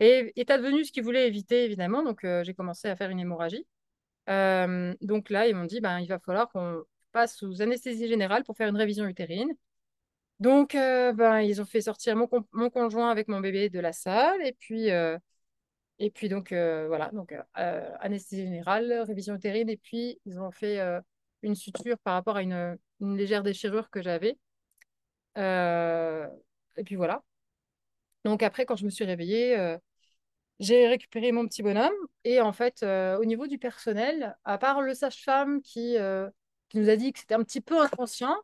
Et 0.00 0.32
est 0.36 0.50
advenu 0.50 0.84
ce 0.84 0.92
qu'il 0.92 1.02
voulait 1.02 1.26
éviter, 1.26 1.64
évidemment. 1.64 2.04
Donc 2.04 2.24
euh, 2.24 2.44
j'ai 2.44 2.54
commencé 2.54 2.88
à 2.88 2.96
faire 2.96 3.10
une 3.10 3.20
hémorragie. 3.20 3.66
donc 4.28 5.30
là, 5.30 5.48
ils 5.48 5.54
m'ont 5.54 5.64
dit, 5.64 5.80
ben, 5.80 6.00
il 6.00 6.08
va 6.08 6.18
falloir 6.20 6.48
qu'on 6.50 6.84
passe 7.12 7.36
sous 7.36 7.62
anesthésie 7.62 8.08
générale 8.08 8.44
pour 8.44 8.56
faire 8.56 8.68
une 8.68 8.76
révision 8.76 9.06
utérine. 9.06 9.54
Donc, 10.40 10.74
euh, 10.76 11.12
ben, 11.12 11.40
ils 11.40 11.60
ont 11.60 11.64
fait 11.64 11.80
sortir 11.80 12.16
mon, 12.16 12.28
conjoint 12.70 13.10
avec 13.10 13.28
mon 13.28 13.40
bébé 13.40 13.70
de 13.70 13.80
la 13.80 13.92
salle. 13.92 14.40
Et 14.46 14.52
puis, 14.52 14.90
euh, 14.90 15.18
et 15.98 16.10
puis 16.10 16.28
donc, 16.28 16.52
euh, 16.52 16.86
voilà, 16.88 17.10
donc 17.12 17.34
anesthésie 17.54 18.44
générale, 18.44 19.04
révision 19.06 19.34
utérine. 19.36 19.68
Et 19.70 19.76
puis, 19.76 20.20
ils 20.26 20.40
ont 20.40 20.52
fait 20.52 20.80
une 21.42 21.54
suture 21.56 21.98
par 21.98 22.14
rapport 22.14 22.36
à 22.36 22.42
une, 22.42 22.78
légère 23.00 23.42
déchirure 23.42 23.90
que 23.90 24.02
j'avais. 24.02 24.38
et 25.36 26.84
puis 26.84 26.96
voilà. 26.96 27.22
Donc 28.24 28.42
après, 28.42 28.66
quand 28.66 28.76
je 28.76 28.84
me 28.84 28.90
suis 28.90 29.04
réveillée, 29.04 29.76
j'ai 30.60 30.88
récupéré 30.88 31.32
mon 31.32 31.46
petit 31.48 31.62
bonhomme. 31.62 31.92
Et 32.24 32.40
en 32.40 32.52
fait, 32.52 32.82
au 32.84 33.24
niveau 33.24 33.46
du 33.48 33.58
personnel, 33.58 34.36
à 34.44 34.58
part 34.58 34.82
le 34.82 34.94
sage-femme 34.94 35.62
qui, 35.62 35.96
qui 36.68 36.78
nous 36.78 36.88
a 36.90 36.96
dit 36.96 37.12
que 37.12 37.20
c'était 37.20 37.34
un 37.34 37.44
petit 37.44 37.60
peu 37.60 37.80
inconscient, 37.80 38.36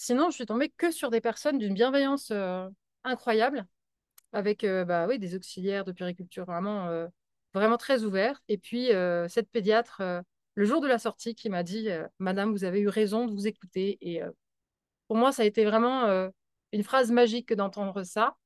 sinon, 0.00 0.30
je 0.30 0.36
suis 0.36 0.46
tombée 0.46 0.70
que 0.70 0.90
sur 0.90 1.10
des 1.10 1.20
personnes 1.20 1.58
d'une 1.58 1.74
bienveillance 1.74 2.30
euh, 2.30 2.66
incroyable, 3.04 3.66
avec 4.32 4.64
euh, 4.64 4.84
bah, 4.86 5.06
oui, 5.06 5.18
des 5.18 5.34
auxiliaires 5.34 5.84
de 5.84 5.92
périculture 5.92 6.46
vraiment, 6.46 6.86
euh, 6.86 7.06
vraiment 7.52 7.76
très 7.76 8.02
ouverts. 8.04 8.42
Et 8.48 8.56
puis, 8.56 8.88
cette 9.28 9.50
pédiatre, 9.50 10.02
le 10.54 10.64
jour 10.64 10.80
de 10.80 10.88
la 10.88 10.98
sortie, 10.98 11.34
qui 11.34 11.50
m'a 11.50 11.62
dit, 11.62 11.88
Madame, 12.18 12.52
vous 12.52 12.64
avez 12.64 12.80
eu 12.80 12.88
raison 12.88 13.26
de 13.26 13.32
vous 13.32 13.46
écouter. 13.46 13.98
Et 14.00 14.22
pour 15.06 15.16
moi, 15.16 15.32
ça 15.32 15.42
a 15.42 15.44
été 15.44 15.64
vraiment 15.64 16.30
une 16.72 16.82
phrase 16.82 17.10
magique 17.10 17.52
d'entendre 17.52 18.02
ça. 18.04 18.36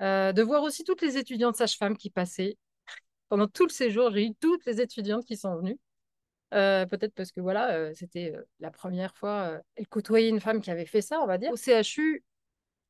De 0.00 0.42
voir 0.42 0.62
aussi 0.62 0.84
toutes 0.84 1.02
les 1.02 1.18
étudiantes 1.18 1.56
sages-femmes 1.56 1.96
qui 1.96 2.08
passaient. 2.08 2.56
Pendant 3.28 3.48
tout 3.48 3.64
le 3.64 3.70
séjour, 3.70 4.10
j'ai 4.12 4.26
eu 4.26 4.34
toutes 4.34 4.64
les 4.64 4.80
étudiantes 4.80 5.26
qui 5.26 5.36
sont 5.36 5.56
venues. 5.56 5.78
Euh, 6.54 6.86
peut-être 6.86 7.14
parce 7.14 7.32
que 7.32 7.40
voilà, 7.40 7.74
euh, 7.74 7.92
c'était 7.94 8.32
euh, 8.34 8.42
la 8.60 8.70
première 8.70 9.16
fois, 9.16 9.60
elles 9.74 9.88
côtoyaient 9.88 10.28
une 10.28 10.40
femme 10.40 10.60
qui 10.60 10.70
avait 10.70 10.86
fait 10.86 11.00
ça, 11.00 11.20
on 11.20 11.26
va 11.26 11.38
dire. 11.38 11.50
Au 11.50 11.56
CHU, 11.56 12.24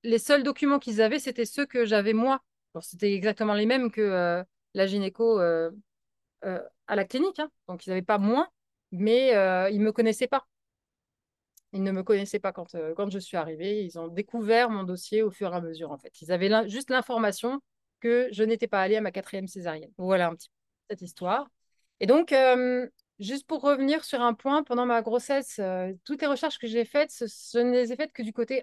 les 0.02 0.18
seuls 0.18 0.42
documents 0.42 0.78
qu'ils 0.78 1.00
avaient, 1.00 1.18
c'était 1.18 1.46
ceux 1.46 1.66
que 1.66 1.84
j'avais 1.84 2.12
moi. 2.12 2.42
Bon, 2.74 2.80
c'était 2.80 3.14
exactement 3.14 3.54
les 3.54 3.66
mêmes 3.66 3.90
que 3.90 4.44
la 4.74 4.86
gynéco 4.86 5.38
à 5.38 6.94
la 6.94 7.04
clinique, 7.04 7.38
hein. 7.38 7.50
Donc, 7.68 7.86
ils 7.86 7.90
n'avaient 7.90 8.02
pas 8.02 8.18
moins, 8.18 8.48
mais 8.92 9.30
ils 9.72 9.78
ne 9.78 9.84
me 9.84 9.92
connaissaient 9.92 10.28
pas. 10.28 10.46
Ils 11.72 11.82
ne 11.82 11.90
me 11.90 12.02
connaissaient 12.02 12.38
pas 12.38 12.52
quand, 12.52 12.76
quand 12.96 13.10
je 13.10 13.18
suis 13.18 13.36
arrivée. 13.36 13.84
Ils 13.84 13.98
ont 13.98 14.08
découvert 14.08 14.70
mon 14.70 14.84
dossier 14.84 15.22
au 15.22 15.30
fur 15.30 15.52
et 15.52 15.56
à 15.56 15.60
mesure, 15.60 15.90
en 15.90 15.98
fait. 15.98 16.20
Ils 16.20 16.30
avaient 16.30 16.68
juste 16.68 16.90
l'information 16.90 17.60
que 18.00 18.28
je 18.30 18.44
n'étais 18.44 18.68
pas 18.68 18.82
allée 18.82 18.96
à 18.96 19.00
ma 19.00 19.10
quatrième 19.10 19.48
césarienne. 19.48 19.90
Voilà 19.96 20.28
un 20.28 20.34
petit 20.34 20.48
peu 20.48 20.54
cette 20.90 21.02
histoire. 21.02 21.48
Et 22.00 22.06
donc, 22.06 22.32
juste 23.18 23.46
pour 23.46 23.62
revenir 23.62 24.04
sur 24.04 24.20
un 24.22 24.34
point, 24.34 24.62
pendant 24.62 24.86
ma 24.86 25.02
grossesse, 25.02 25.58
euh, 25.58 25.92
toutes 26.04 26.20
les 26.20 26.26
recherches 26.26 26.58
que 26.58 26.66
j'ai 26.66 26.84
faites, 26.84 27.10
ce- 27.10 27.26
je 27.26 27.58
ne 27.60 27.72
les 27.72 27.92
ai 27.92 27.96
faites 27.96 28.12
que 28.12 28.22
du 28.22 28.32
côté 28.32 28.62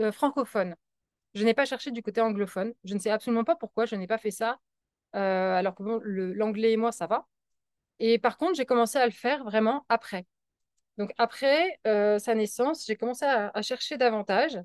euh, 0.00 0.12
francophone. 0.12 0.74
Je 1.34 1.44
n'ai 1.44 1.54
pas 1.54 1.64
cherché 1.66 1.90
du 1.90 2.02
côté 2.02 2.20
anglophone. 2.20 2.74
Je 2.84 2.94
ne 2.94 2.98
sais 2.98 3.10
absolument 3.10 3.44
pas 3.44 3.56
pourquoi 3.56 3.86
je 3.86 3.96
n'ai 3.96 4.06
pas 4.06 4.18
fait 4.18 4.30
ça, 4.30 4.58
euh, 5.16 5.54
alors 5.56 5.74
que 5.74 5.82
l'anglais 5.84 6.72
et 6.72 6.76
moi, 6.76 6.92
ça 6.92 7.06
va. 7.06 7.26
Et 8.00 8.18
par 8.18 8.38
contre, 8.38 8.54
j'ai 8.54 8.66
commencé 8.66 8.98
à 8.98 9.06
le 9.06 9.12
faire 9.12 9.44
vraiment 9.44 9.84
après. 9.88 10.26
Donc 10.98 11.12
après 11.18 11.80
sa 11.84 12.34
naissance, 12.34 12.84
j'ai 12.86 12.96
commencé 12.96 13.24
à, 13.24 13.50
à 13.54 13.62
chercher 13.62 13.96
davantage 13.96 14.58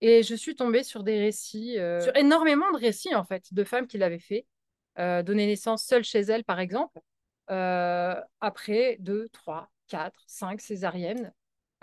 et 0.00 0.22
je 0.22 0.34
suis 0.34 0.56
tombée 0.56 0.82
sur 0.82 1.02
des 1.02 1.18
récits, 1.18 1.76
sur 2.00 2.16
énormément 2.16 2.70
de 2.72 2.78
récits 2.78 3.14
en 3.14 3.24
fait, 3.24 3.52
de 3.54 3.64
femmes 3.64 3.86
qui 3.86 3.98
l'avaient 3.98 4.18
fait, 4.18 4.46
donner 4.96 5.46
naissance 5.46 5.84
seule 5.84 6.04
chez 6.04 6.20
elles 6.20 6.44
par 6.44 6.60
exemple, 6.60 7.00
euh, 7.50 8.20
après 8.40 8.96
deux, 9.00 9.28
trois, 9.30 9.70
quatre, 9.88 10.22
cinq 10.26 10.60
césariennes. 10.60 11.32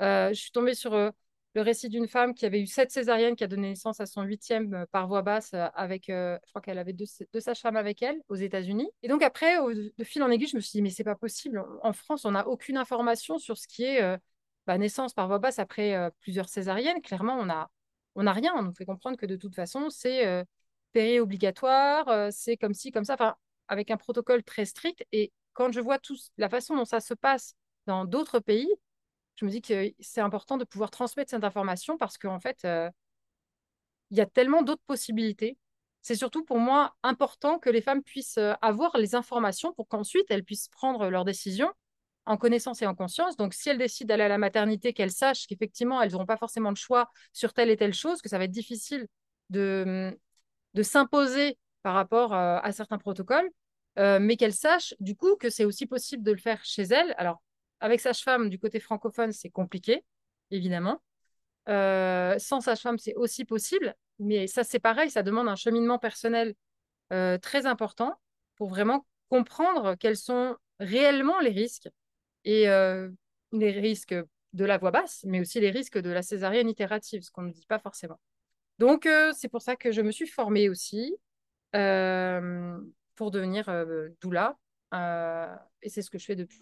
Euh, 0.01 0.29
je 0.29 0.39
suis 0.39 0.51
tombée 0.51 0.73
sur 0.73 0.93
euh, 0.93 1.09
le 1.55 1.61
récit 1.61 1.89
d'une 1.89 2.07
femme 2.07 2.33
qui 2.33 2.45
avait 2.45 2.61
eu 2.61 2.67
sept 2.67 2.91
césariennes, 2.91 3.35
qui 3.35 3.43
a 3.43 3.47
donné 3.47 3.69
naissance 3.69 3.99
à 3.99 4.05
son 4.05 4.21
huitième 4.21 4.85
par 4.91 5.07
voie 5.07 5.21
basse 5.21 5.53
avec, 5.73 6.05
je 6.07 6.37
crois 6.49 6.61
qu'elle 6.61 6.77
avait 6.77 6.93
deux, 6.93 7.05
deux 7.33 7.39
sages-femmes 7.39 7.75
avec 7.75 8.01
elle 8.01 8.21
aux 8.29 8.35
États-Unis. 8.35 8.89
Et 9.03 9.07
donc 9.07 9.23
après, 9.23 9.57
de 9.57 10.03
fil 10.03 10.21
en 10.21 10.29
aiguille, 10.29 10.47
je 10.47 10.55
me 10.55 10.61
suis 10.61 10.77
dit, 10.77 10.81
mais 10.83 10.91
c'est 10.91 11.03
pas 11.03 11.15
possible. 11.15 11.63
En 11.81 11.91
France, 11.91 12.23
on 12.25 12.31
n'a 12.31 12.47
aucune 12.47 12.77
information 12.77 13.39
sur 13.39 13.57
ce 13.57 13.67
qui 13.67 13.83
est 13.83 14.17
bah, 14.67 14.77
naissance 14.77 15.13
par 15.13 15.27
voie 15.27 15.39
basse 15.39 15.57
après 15.57 16.11
plusieurs 16.19 16.49
césariennes. 16.49 17.01
Clairement, 17.01 17.37
on 17.39 17.49
a, 17.49 17.71
on 18.13 18.23
n'a 18.23 18.33
rien. 18.33 18.53
On 18.55 18.61
nous 18.61 18.73
fait 18.73 18.85
comprendre 18.85 19.17
que 19.17 19.25
de 19.25 19.35
toute 19.35 19.55
façon, 19.55 19.89
c'est 19.89 20.45
péri-obligatoire, 20.91 22.07
euh, 22.09 22.29
c'est 22.31 22.57
comme 22.57 22.73
ci, 22.73 22.91
comme 22.91 23.05
ça, 23.05 23.13
enfin, 23.15 23.35
avec 23.67 23.91
un 23.91 23.97
protocole 23.97 24.43
très 24.43 24.65
strict. 24.65 25.05
Et 25.11 25.31
quand 25.59 25.73
je 25.73 25.81
vois 25.81 25.99
tout, 25.99 26.15
la 26.37 26.47
façon 26.47 26.77
dont 26.77 26.85
ça 26.85 27.01
se 27.01 27.13
passe 27.13 27.53
dans 27.85 28.05
d'autres 28.05 28.39
pays, 28.39 28.69
je 29.35 29.43
me 29.43 29.51
dis 29.51 29.61
que 29.61 29.91
c'est 29.99 30.21
important 30.21 30.55
de 30.55 30.63
pouvoir 30.63 30.89
transmettre 30.89 31.31
cette 31.31 31.43
information 31.43 31.97
parce 31.97 32.17
qu'en 32.17 32.39
fait, 32.39 32.63
euh, 32.63 32.89
il 34.09 34.17
y 34.17 34.21
a 34.21 34.25
tellement 34.25 34.61
d'autres 34.61 34.83
possibilités. 34.87 35.57
C'est 36.01 36.15
surtout 36.15 36.45
pour 36.45 36.59
moi 36.59 36.95
important 37.03 37.59
que 37.59 37.69
les 37.69 37.81
femmes 37.81 38.01
puissent 38.03 38.37
euh, 38.37 38.53
avoir 38.61 38.97
les 38.97 39.15
informations 39.15 39.73
pour 39.73 39.89
qu'ensuite 39.89 40.27
elles 40.29 40.45
puissent 40.45 40.69
prendre 40.69 41.09
leurs 41.09 41.25
décisions 41.25 41.73
en 42.25 42.37
connaissance 42.37 42.81
et 42.81 42.87
en 42.87 42.95
conscience. 42.95 43.35
Donc, 43.35 43.53
si 43.53 43.69
elles 43.69 43.77
décident 43.77 44.07
d'aller 44.07 44.23
à 44.23 44.29
la 44.29 44.37
maternité, 44.37 44.93
qu'elles 44.93 45.11
sachent 45.11 45.45
qu'effectivement, 45.45 46.01
elles 46.01 46.13
n'auront 46.13 46.25
pas 46.25 46.37
forcément 46.37 46.69
le 46.69 46.75
choix 46.75 47.11
sur 47.33 47.53
telle 47.53 47.69
et 47.69 47.75
telle 47.75 47.93
chose, 47.93 48.21
que 48.21 48.29
ça 48.29 48.37
va 48.37 48.45
être 48.45 48.51
difficile 48.51 49.07
de, 49.49 50.17
de 50.73 50.83
s'imposer 50.83 51.57
par 51.83 51.95
rapport 51.95 52.33
euh, 52.33 52.59
à 52.63 52.71
certains 52.71 52.97
protocoles, 52.97 53.49
euh, 53.97 54.19
mais 54.19 54.37
qu'elles 54.37 54.53
sachent 54.53 54.93
du 54.99 55.15
coup 55.15 55.35
que 55.35 55.49
c'est 55.49 55.65
aussi 55.65 55.85
possible 55.85 56.23
de 56.23 56.31
le 56.31 56.37
faire 56.37 56.63
chez 56.63 56.83
elles. 56.83 57.13
Alors, 57.17 57.41
avec 57.79 57.99
sage-femme 57.99 58.49
du 58.49 58.59
côté 58.59 58.79
francophone, 58.79 59.31
c'est 59.31 59.49
compliqué, 59.49 60.03
évidemment. 60.51 61.01
Euh, 61.67 62.37
sans 62.39 62.61
sage-femme, 62.61 62.97
c'est 62.97 63.15
aussi 63.15 63.45
possible, 63.45 63.95
mais 64.17 64.47
ça, 64.47 64.63
c'est 64.63 64.79
pareil, 64.79 65.09
ça 65.09 65.23
demande 65.23 65.47
un 65.47 65.55
cheminement 65.55 65.99
personnel 65.99 66.55
euh, 67.13 67.37
très 67.37 67.65
important 67.65 68.19
pour 68.55 68.69
vraiment 68.69 69.05
comprendre 69.29 69.95
quels 69.95 70.17
sont 70.17 70.55
réellement 70.79 71.39
les 71.39 71.51
risques 71.51 71.89
et 72.43 72.69
euh, 72.69 73.09
les 73.51 73.71
risques 73.71 74.15
de 74.53 74.65
la 74.65 74.77
voix 74.77 74.91
basse, 74.91 75.23
mais 75.27 75.39
aussi 75.39 75.59
les 75.59 75.69
risques 75.69 75.99
de 75.99 76.09
la 76.09 76.23
césarienne 76.23 76.69
itérative, 76.69 77.21
ce 77.21 77.31
qu'on 77.31 77.43
ne 77.43 77.51
dit 77.51 77.67
pas 77.67 77.79
forcément. 77.79 78.19
Donc, 78.79 79.07
c'est 79.35 79.49
pour 79.49 79.61
ça 79.61 79.75
que 79.75 79.91
je 79.91 80.01
me 80.01 80.09
suis 80.09 80.25
formée 80.25 80.69
aussi 80.69 81.15
pour 83.19 83.31
devenir 83.31 83.67
euh, 83.67 84.07
doula. 84.21 84.57
Euh, 84.93 85.53
et 85.81 85.89
c'est 85.89 86.01
ce 86.01 86.09
que 86.09 86.17
je 86.17 86.23
fais 86.23 86.37
depuis. 86.37 86.61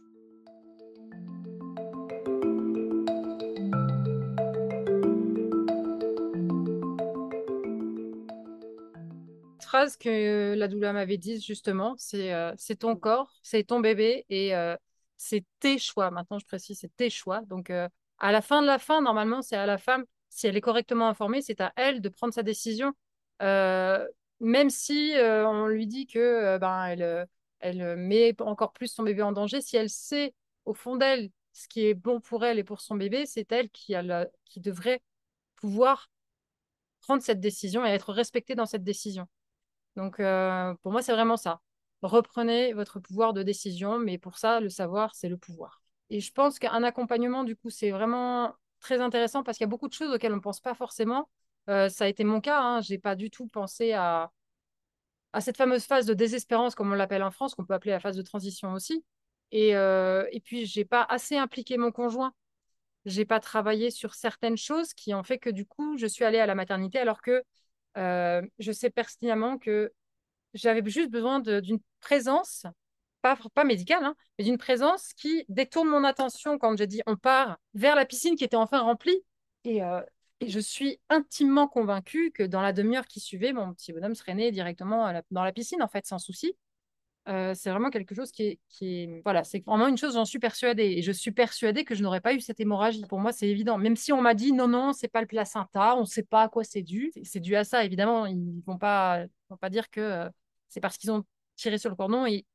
phrase 9.62 9.98
que 9.98 10.56
la 10.56 10.68
doula 10.68 10.94
m'avait 10.94 11.18
dit 11.18 11.40
justement, 11.42 11.94
c'est 11.98 12.34
euh, 12.34 12.54
c'est 12.58 12.78
ton 12.78 12.96
corps, 12.96 13.32
c'est 13.44 13.66
ton 13.66 13.80
bébé 13.82 14.26
et 14.30 14.56
euh, 14.56 14.76
c'est 15.18 15.44
tes 15.60 15.78
choix. 15.78 16.10
Maintenant, 16.10 16.40
je 16.40 16.46
précise, 16.46 16.80
c'est 16.80 16.96
tes 16.96 17.12
choix. 17.12 17.42
Donc, 17.42 17.70
euh, 17.70 17.88
à 18.18 18.32
la 18.32 18.42
fin 18.42 18.62
de 18.62 18.68
la 18.68 18.80
fin, 18.80 19.02
normalement, 19.02 19.42
c'est 19.44 19.58
à 19.58 19.68
la 19.68 19.78
femme, 19.78 20.06
si 20.30 20.48
elle 20.48 20.58
est 20.58 20.62
correctement 20.62 21.08
informée, 21.10 21.42
c'est 21.42 21.62
à 21.62 21.72
elle 21.76 22.02
de 22.02 22.10
prendre 22.10 22.34
sa 22.34 22.42
décision. 22.42 22.94
Même 24.40 24.70
si 24.70 25.16
euh, 25.16 25.48
on 25.48 25.68
lui 25.68 25.88
dit 25.88 26.06
que 26.06 26.20
euh, 26.20 26.60
ben, 26.60 26.86
elle, 26.86 27.02
euh, 27.02 27.26
elle 27.60 27.96
met 27.98 28.36
encore 28.42 28.74
plus 28.74 28.88
son 28.88 29.04
bébé 29.04 29.22
en 29.22 29.32
danger, 29.32 29.62
si 29.62 29.78
elle 29.78 29.90
sait 29.90 30.34
au 30.66 30.74
fond 30.74 30.96
d'elle 30.96 31.32
ce 31.54 31.68
qui 31.68 31.86
est 31.88 31.96
bon 31.96 32.22
pour 32.22 32.46
elle 32.46 32.60
et 32.60 32.64
pour 32.64 32.82
son 32.82 32.96
bébé, 32.96 33.26
c'est 33.26 33.52
elle 33.52 33.70
qui, 33.70 33.96
a 33.96 34.28
qui 34.46 34.60
devrait 34.60 35.02
pouvoir 35.56 36.12
prendre 37.02 37.24
cette 37.24 37.40
décision 37.40 37.86
et 37.86 37.90
être 37.90 38.14
respectée 38.14 38.54
dans 38.54 38.68
cette 38.68 38.84
décision. 38.84 39.28
Donc, 39.96 40.18
pour 40.18 40.92
moi, 40.92 41.02
c'est 41.02 41.14
vraiment 41.14 41.38
ça. 41.38 41.62
Reprenez 42.04 42.74
votre 42.74 43.00
pouvoir 43.00 43.34
de 43.34 43.42
décision, 43.42 43.98
mais 43.98 44.20
pour 44.20 44.38
ça, 44.38 44.60
le 44.60 44.70
savoir, 44.70 45.16
c'est 45.16 45.30
le 45.30 45.38
pouvoir. 45.38 45.82
Et 46.12 46.20
je 46.20 46.32
pense 46.32 46.60
qu'un 46.60 46.84
accompagnement, 46.84 47.44
du 47.44 47.56
coup, 47.56 47.72
c'est 47.72 47.90
vraiment 47.90 48.54
très 48.80 49.02
intéressant 49.02 49.42
parce 49.42 49.58
qu'il 49.58 49.66
y 49.66 49.70
a 49.70 49.70
beaucoup 49.70 49.88
de 49.88 49.94
choses 49.94 50.14
auxquelles 50.14 50.34
on 50.34 50.38
ne 50.38 50.42
pense 50.42 50.60
pas 50.60 50.76
forcément. 50.76 51.28
Euh, 51.70 51.90
ça 51.90 52.06
a 52.06 52.08
été 52.08 52.24
mon 52.24 52.42
cas, 52.42 52.62
hein. 52.62 52.82
Je 52.82 52.94
n'ai 52.94 53.00
pas 53.00 53.16
du 53.16 53.30
tout 53.30 53.48
pensé 53.48 53.94
à, 53.94 54.32
cette 55.40 55.58
fameuse 55.58 55.86
phase 55.86 56.06
de 56.06 56.14
désespérance, 56.14 56.74
comme 56.76 56.92
on 56.92 56.96
l'appelle 56.96 57.24
en 57.24 57.32
France, 57.32 57.54
qu'on 57.54 57.66
peut 57.66 57.74
appeler 57.74 57.92
la 57.92 58.00
phase 58.00 58.18
de 58.18 58.22
transition 58.22 58.74
aussi. 58.74 59.06
Et, 59.52 59.76
euh, 59.76 60.26
puis, 60.44 60.66
je 60.66 60.80
n'ai 60.80 60.86
pas 60.86 61.04
assez 61.04 61.38
impliqué 61.38 61.78
mon 61.78 61.92
conjoint. 61.92 62.34
J'ai 63.06 63.26
pas 63.26 63.40
travaillé 63.40 63.92
sur 63.92 64.16
certaines 64.16 64.58
choses 64.58 64.94
qui 64.94 65.14
ont 65.14 65.24
fait 65.24 65.38
que, 65.38 65.50
du 65.50 65.66
coup, 65.66 65.98
je 65.98 66.08
suis 66.08 66.26
allée 66.26 66.40
à 66.40 66.46
la 66.46 66.56
maternité 66.56 67.00
alors 67.00 67.22
que 67.22 67.44
euh, 67.98 68.42
je 68.60 68.72
sais 68.72 68.90
pertinemment 68.90 69.58
que 69.58 69.94
j'avais 70.54 70.88
juste 70.90 71.12
besoin 71.12 71.40
d'une 71.40 71.80
présence, 72.00 72.66
pas, 73.22 73.38
médicale, 73.64 74.04
hein, 74.04 74.16
mais 74.38 74.46
d'une 74.46 74.58
présence 74.58 75.14
qui 75.14 75.46
détourne 75.50 75.90
mon 75.90 76.04
attention 76.04 76.58
quand 76.58 76.78
j'ai 76.78 76.88
dit 76.88 77.02
on 77.08 77.18
part 77.18 77.58
vers 77.74 77.96
la 77.96 78.06
piscine 78.06 78.36
qui 78.36 78.44
était 78.44 78.56
enfin 78.56 78.80
remplie. 78.80 79.24
Et, 79.66 79.82
et 80.40 80.50
je 80.50 80.60
suis 80.60 81.00
intimement 81.10 81.68
convaincue 81.68 82.32
que 82.32 82.44
dans 82.44 82.62
la 82.62 82.74
demi-heure 82.74 83.08
qui 83.08 83.20
suivait, 83.20 83.54
mon 83.54 83.74
petit 83.74 83.94
bonhomme 83.94 84.16
serait 84.16 84.36
né 84.36 84.52
directement 84.52 85.12
la- 85.12 85.24
dans 85.32 85.44
la 85.44 85.52
piscine, 85.52 85.82
en 85.82 85.88
fait, 85.88 86.06
sans 86.06 86.20
souci. 86.20 86.56
Euh, 87.28 87.54
c'est 87.56 87.70
vraiment 87.72 87.90
quelque 87.90 88.16
chose 88.16 88.32
qui 88.32 88.44
est, 88.44 88.60
qui 88.70 89.04
est... 89.04 89.22
Voilà, 89.26 89.44
c'est 89.44 89.64
vraiment 89.66 89.88
une 89.88 89.98
chose, 89.98 90.14
j'en 90.14 90.26
suis 90.26 90.40
persuadée. 90.40 90.86
Et 90.98 91.02
je 91.02 91.12
suis 91.12 91.32
persuadée 91.32 91.84
que 91.86 91.94
je 91.96 92.04
n'aurais 92.04 92.22
pas 92.22 92.34
eu 92.34 92.40
cette 92.42 92.60
hémorragie. 92.62 93.06
Pour 93.10 93.20
moi, 93.20 93.34
c'est 93.34 93.48
évident. 93.50 93.78
Même 93.78 93.98
si 93.98 94.14
on 94.14 94.22
m'a 94.22 94.34
dit 94.34 94.54
non, 94.54 94.68
non, 94.70 94.94
c'est 94.94 95.10
pas 95.10 95.22
le 95.22 95.28
placenta, 95.28 95.96
on 95.98 96.02
ne 96.02 96.06
sait 96.06 96.24
pas 96.24 96.44
à 96.44 96.50
quoi 96.50 96.64
c'est 96.64 96.84
dû. 96.84 97.12
C'est- 97.24 97.40
dû 97.42 97.56
à 97.58 97.64
ça, 97.66 97.84
évidemment. 97.84 98.26
Ils 98.28 98.64
vont 98.66 98.78
pas, 98.78 99.26
vont 99.50 99.58
pas 99.58 99.70
dire 99.70 99.90
que 99.90 100.00
euh, 100.02 100.30
c'est 100.70 100.80
parce 100.82 100.98
qu'ils 100.98 101.12
ont 101.12 101.26
tiré 101.58 101.78
sur 101.78 101.90
le 101.90 101.96
cordon 101.98 102.26
et 102.26 102.46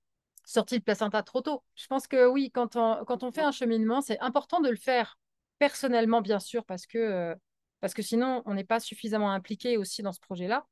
sorti 0.45 0.77
le 0.77 0.81
placenta 0.83 1.23
trop 1.23 1.43
tôt. 1.43 1.63
Je 1.77 1.87
pense 1.87 2.07
que 2.07 2.27
oui, 2.27 2.51
quand 2.53 2.77
on, 2.77 3.05
quand 3.07 3.23
on 3.25 3.33
fait 3.33 3.43
un 3.43 3.53
cheminement, 3.53 4.01
c'est 4.01 4.19
important 4.21 4.61
de 4.61 4.71
le 4.71 4.77
faire 4.77 5.19
personnellement, 5.59 6.21
bien 6.23 6.41
sûr, 6.41 6.65
parce 6.65 6.87
que, 6.87 6.99
euh, 6.99 7.35
parce 7.83 7.95
que 7.95 8.01
sinon, 8.01 8.43
on 8.47 8.55
n'est 8.55 8.65
pas 8.65 8.79
suffisamment 8.79 9.33
impliqué 9.33 9.77
aussi 9.77 10.03
dans 10.03 10.13
ce 10.13 10.21
projet-là. 10.21 10.67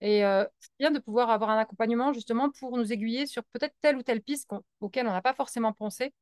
Et 0.00 0.24
euh, 0.24 0.44
c'est 0.58 0.72
bien 0.80 0.90
de 0.90 0.98
pouvoir 0.98 1.30
avoir 1.30 1.48
un 1.50 1.58
accompagnement 1.58 2.12
justement 2.12 2.50
pour 2.50 2.76
nous 2.76 2.92
aiguiller 2.92 3.26
sur 3.26 3.44
peut-être 3.52 3.74
telle 3.80 3.96
ou 3.96 4.02
telle 4.02 4.20
piste 4.20 4.50
auquel 4.80 5.06
on 5.06 5.12
n'a 5.12 5.22
pas 5.22 5.32
forcément 5.32 5.72
pensé, 5.72 6.12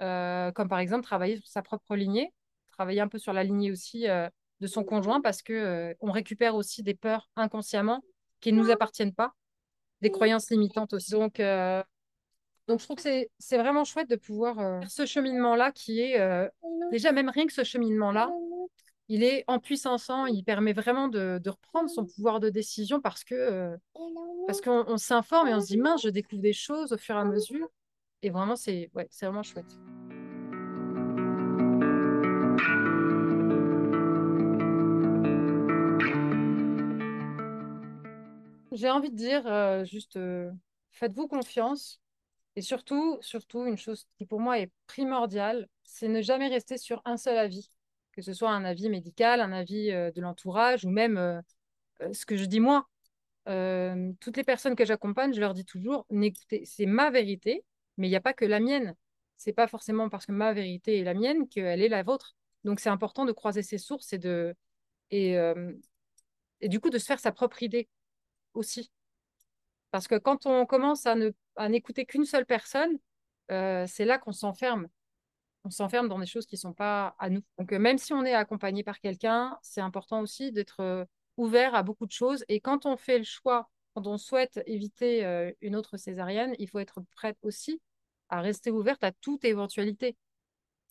euh, 0.00 0.50
comme 0.52 0.68
par 0.68 0.78
exemple 0.78 1.04
travailler 1.04 1.36
sur 1.36 1.46
sa 1.46 1.60
propre 1.60 1.94
lignée, 1.94 2.32
travailler 2.72 3.02
un 3.02 3.08
peu 3.08 3.18
sur 3.18 3.34
la 3.34 3.44
lignée 3.44 3.70
aussi 3.70 4.08
euh, 4.08 4.30
de 4.60 4.66
son 4.66 4.82
conjoint 4.82 5.20
parce 5.20 5.42
que 5.42 5.94
on 6.00 6.10
récupère 6.10 6.54
aussi 6.54 6.82
des 6.82 6.94
peurs 6.94 7.28
inconsciemment 7.36 8.02
qui 8.40 8.54
ne 8.54 8.62
nous 8.62 8.70
appartiennent 8.70 9.14
pas, 9.14 9.34
des 10.00 10.10
croyances 10.10 10.48
limitantes 10.48 10.94
aussi. 10.94 11.10
Donc, 11.10 11.38
donc 12.68 12.78
je 12.80 12.84
trouve 12.84 12.96
que 12.96 13.26
c'est 13.38 13.58
vraiment 13.58 13.84
chouette 13.84 14.08
de 14.08 14.16
pouvoir 14.16 14.56
faire 14.56 14.90
ce 14.90 15.04
cheminement-là 15.04 15.72
qui 15.72 16.00
est 16.00 16.18
déjà 16.90 17.12
même 17.12 17.28
rien 17.28 17.46
que 17.46 17.52
ce 17.52 17.64
cheminement-là, 17.64 18.30
il 19.12 19.24
est 19.24 19.42
en 19.48 19.58
puissance, 19.58 20.08
il 20.28 20.44
permet 20.44 20.72
vraiment 20.72 21.08
de, 21.08 21.40
reprendre 21.44 21.90
son 21.90 22.06
pouvoir 22.06 22.38
de 22.38 22.48
décision 22.48 23.00
parce 23.00 23.24
que 23.24 23.34
euh, 23.34 23.76
qu'on 24.62 24.96
s'informe 24.98 25.48
et 25.48 25.54
on 25.54 25.60
se 25.60 25.66
dit 25.66 25.78
mince, 25.78 26.02
je 26.02 26.10
découvre 26.10 26.40
des 26.40 26.52
choses 26.52 26.92
au 26.92 26.96
fur 26.96 27.16
et 27.16 27.18
à 27.18 27.24
mesure. 27.24 27.68
Et 28.22 28.30
vraiment, 28.30 28.54
c'est 28.54 28.88
ouais, 28.94 29.08
c'est 29.10 29.26
vraiment 29.26 29.42
chouette. 29.42 29.66
J'ai 38.70 38.90
envie 38.90 39.10
de 39.10 39.16
dire 39.16 39.44
euh, 39.48 39.84
juste 39.84 40.18
euh, 40.18 40.52
faites-vous 40.92 41.26
confiance 41.26 42.00
et 42.54 42.62
surtout, 42.62 43.18
surtout 43.22 43.64
une 43.64 43.76
chose 43.76 44.06
qui 44.16 44.24
pour 44.24 44.38
moi 44.38 44.60
est 44.60 44.70
primordiale, 44.86 45.68
c'est 45.82 46.06
ne 46.06 46.22
jamais 46.22 46.46
rester 46.46 46.78
sur 46.78 47.02
un 47.04 47.16
seul 47.16 47.36
avis 47.36 47.72
que 48.12 48.22
ce 48.22 48.32
soit 48.32 48.50
un 48.50 48.64
avis 48.64 48.88
médical, 48.88 49.40
un 49.40 49.52
avis 49.52 49.90
euh, 49.90 50.10
de 50.10 50.20
l'entourage 50.20 50.84
ou 50.84 50.90
même 50.90 51.16
euh, 51.16 51.40
euh, 52.02 52.12
ce 52.12 52.26
que 52.26 52.36
je 52.36 52.44
dis 52.44 52.60
moi. 52.60 52.86
toutes 54.20 54.36
les 54.36 54.44
personnes 54.44 54.76
que 54.76 54.84
j'accompagne, 54.84 55.32
je 55.34 55.40
leur 55.40 55.54
dis 55.54 55.64
toujours, 55.64 56.06
n'écoutez, 56.10 56.64
c'est 56.64 56.86
ma 56.86 57.10
vérité, 57.10 57.64
mais 57.96 58.06
il 58.08 58.10
n'y 58.10 58.16
a 58.16 58.20
pas 58.20 58.34
que 58.34 58.44
la 58.44 58.60
mienne. 58.60 58.94
C'est 59.36 59.52
pas 59.52 59.66
forcément 59.66 60.08
parce 60.08 60.26
que 60.26 60.32
ma 60.32 60.52
vérité 60.52 60.98
est 60.98 61.04
la 61.04 61.14
mienne 61.14 61.48
qu'elle 61.48 61.82
est 61.82 61.88
la 61.88 62.02
vôtre. 62.02 62.36
Donc 62.64 62.78
c'est 62.80 62.90
important 62.90 63.24
de 63.24 63.32
croiser 63.32 63.62
ses 63.62 63.78
sources 63.78 64.12
et 64.12 64.18
de 64.18 64.54
et, 65.10 65.34
et 66.60 66.68
du 66.68 66.78
coup 66.80 66.90
de 66.90 66.98
se 66.98 67.06
faire 67.06 67.18
sa 67.18 67.32
propre 67.32 67.62
idée 67.62 67.88
aussi. 68.54 68.92
Parce 69.90 70.06
que 70.08 70.16
quand 70.16 70.46
on 70.46 70.66
commence 70.66 71.06
à 71.06 71.14
ne 71.14 71.32
à 71.56 71.68
n'écouter 71.68 72.04
qu'une 72.06 72.26
seule 72.26 72.46
personne, 72.46 72.98
c'est 73.48 74.04
là 74.04 74.18
qu'on 74.18 74.32
s'enferme 74.32 74.88
on 75.64 75.70
s'enferme 75.70 76.08
dans 76.08 76.18
des 76.18 76.26
choses 76.26 76.46
qui 76.46 76.54
ne 76.56 76.60
sont 76.60 76.72
pas 76.72 77.14
à 77.18 77.30
nous. 77.30 77.42
Donc, 77.58 77.72
euh, 77.72 77.78
même 77.78 77.98
si 77.98 78.12
on 78.12 78.24
est 78.24 78.34
accompagné 78.34 78.82
par 78.82 79.00
quelqu'un, 79.00 79.58
c'est 79.62 79.80
important 79.80 80.20
aussi 80.20 80.52
d'être 80.52 80.80
euh, 80.80 81.04
ouvert 81.36 81.74
à 81.74 81.82
beaucoup 81.82 82.06
de 82.06 82.12
choses. 82.12 82.44
Et 82.48 82.60
quand 82.60 82.86
on 82.86 82.96
fait 82.96 83.18
le 83.18 83.24
choix, 83.24 83.70
quand 83.94 84.06
on 84.06 84.16
souhaite 84.16 84.60
éviter 84.66 85.24
euh, 85.24 85.52
une 85.60 85.76
autre 85.76 85.96
césarienne, 85.96 86.54
il 86.58 86.68
faut 86.68 86.78
être 86.78 87.00
prête 87.14 87.38
aussi 87.42 87.80
à 88.28 88.40
rester 88.40 88.70
ouverte 88.70 89.04
à 89.04 89.12
toute 89.12 89.44
éventualité. 89.44 90.16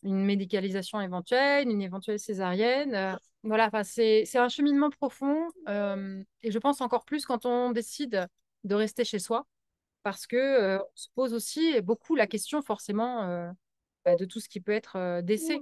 Une 0.03 0.23
médicalisation 0.23 1.01
éventuelle, 1.01 1.67
une 1.67 1.81
éventuelle 1.81 2.19
césarienne. 2.19 3.17
voilà, 3.43 3.69
c'est 3.83 4.37
un 4.37 4.47
cheminement 4.47 4.89
profond. 4.89 5.49
et 5.67 6.51
je 6.51 6.57
pense 6.57 6.79
encore 6.79 7.03
plus 7.03 7.25
quand 7.25 7.45
on 7.45 7.71
décide 7.71 8.27
de 8.63 8.75
rester 8.75 9.03
chez 9.03 9.19
soi, 9.19 9.45
parce 10.03 10.25
que 10.25 10.77
on 10.77 10.95
se 10.95 11.07
pose 11.15 11.33
aussi 11.33 11.81
beaucoup 11.81 12.15
la 12.15 12.27
question 12.27 12.61
forcément 12.61 13.53
bah, 14.05 14.15
de 14.15 14.25
tout 14.25 14.39
ce 14.39 14.49
qui 14.49 14.59
peut 14.59 14.71
être 14.71 14.95
euh, 14.95 15.21
décès. 15.21 15.59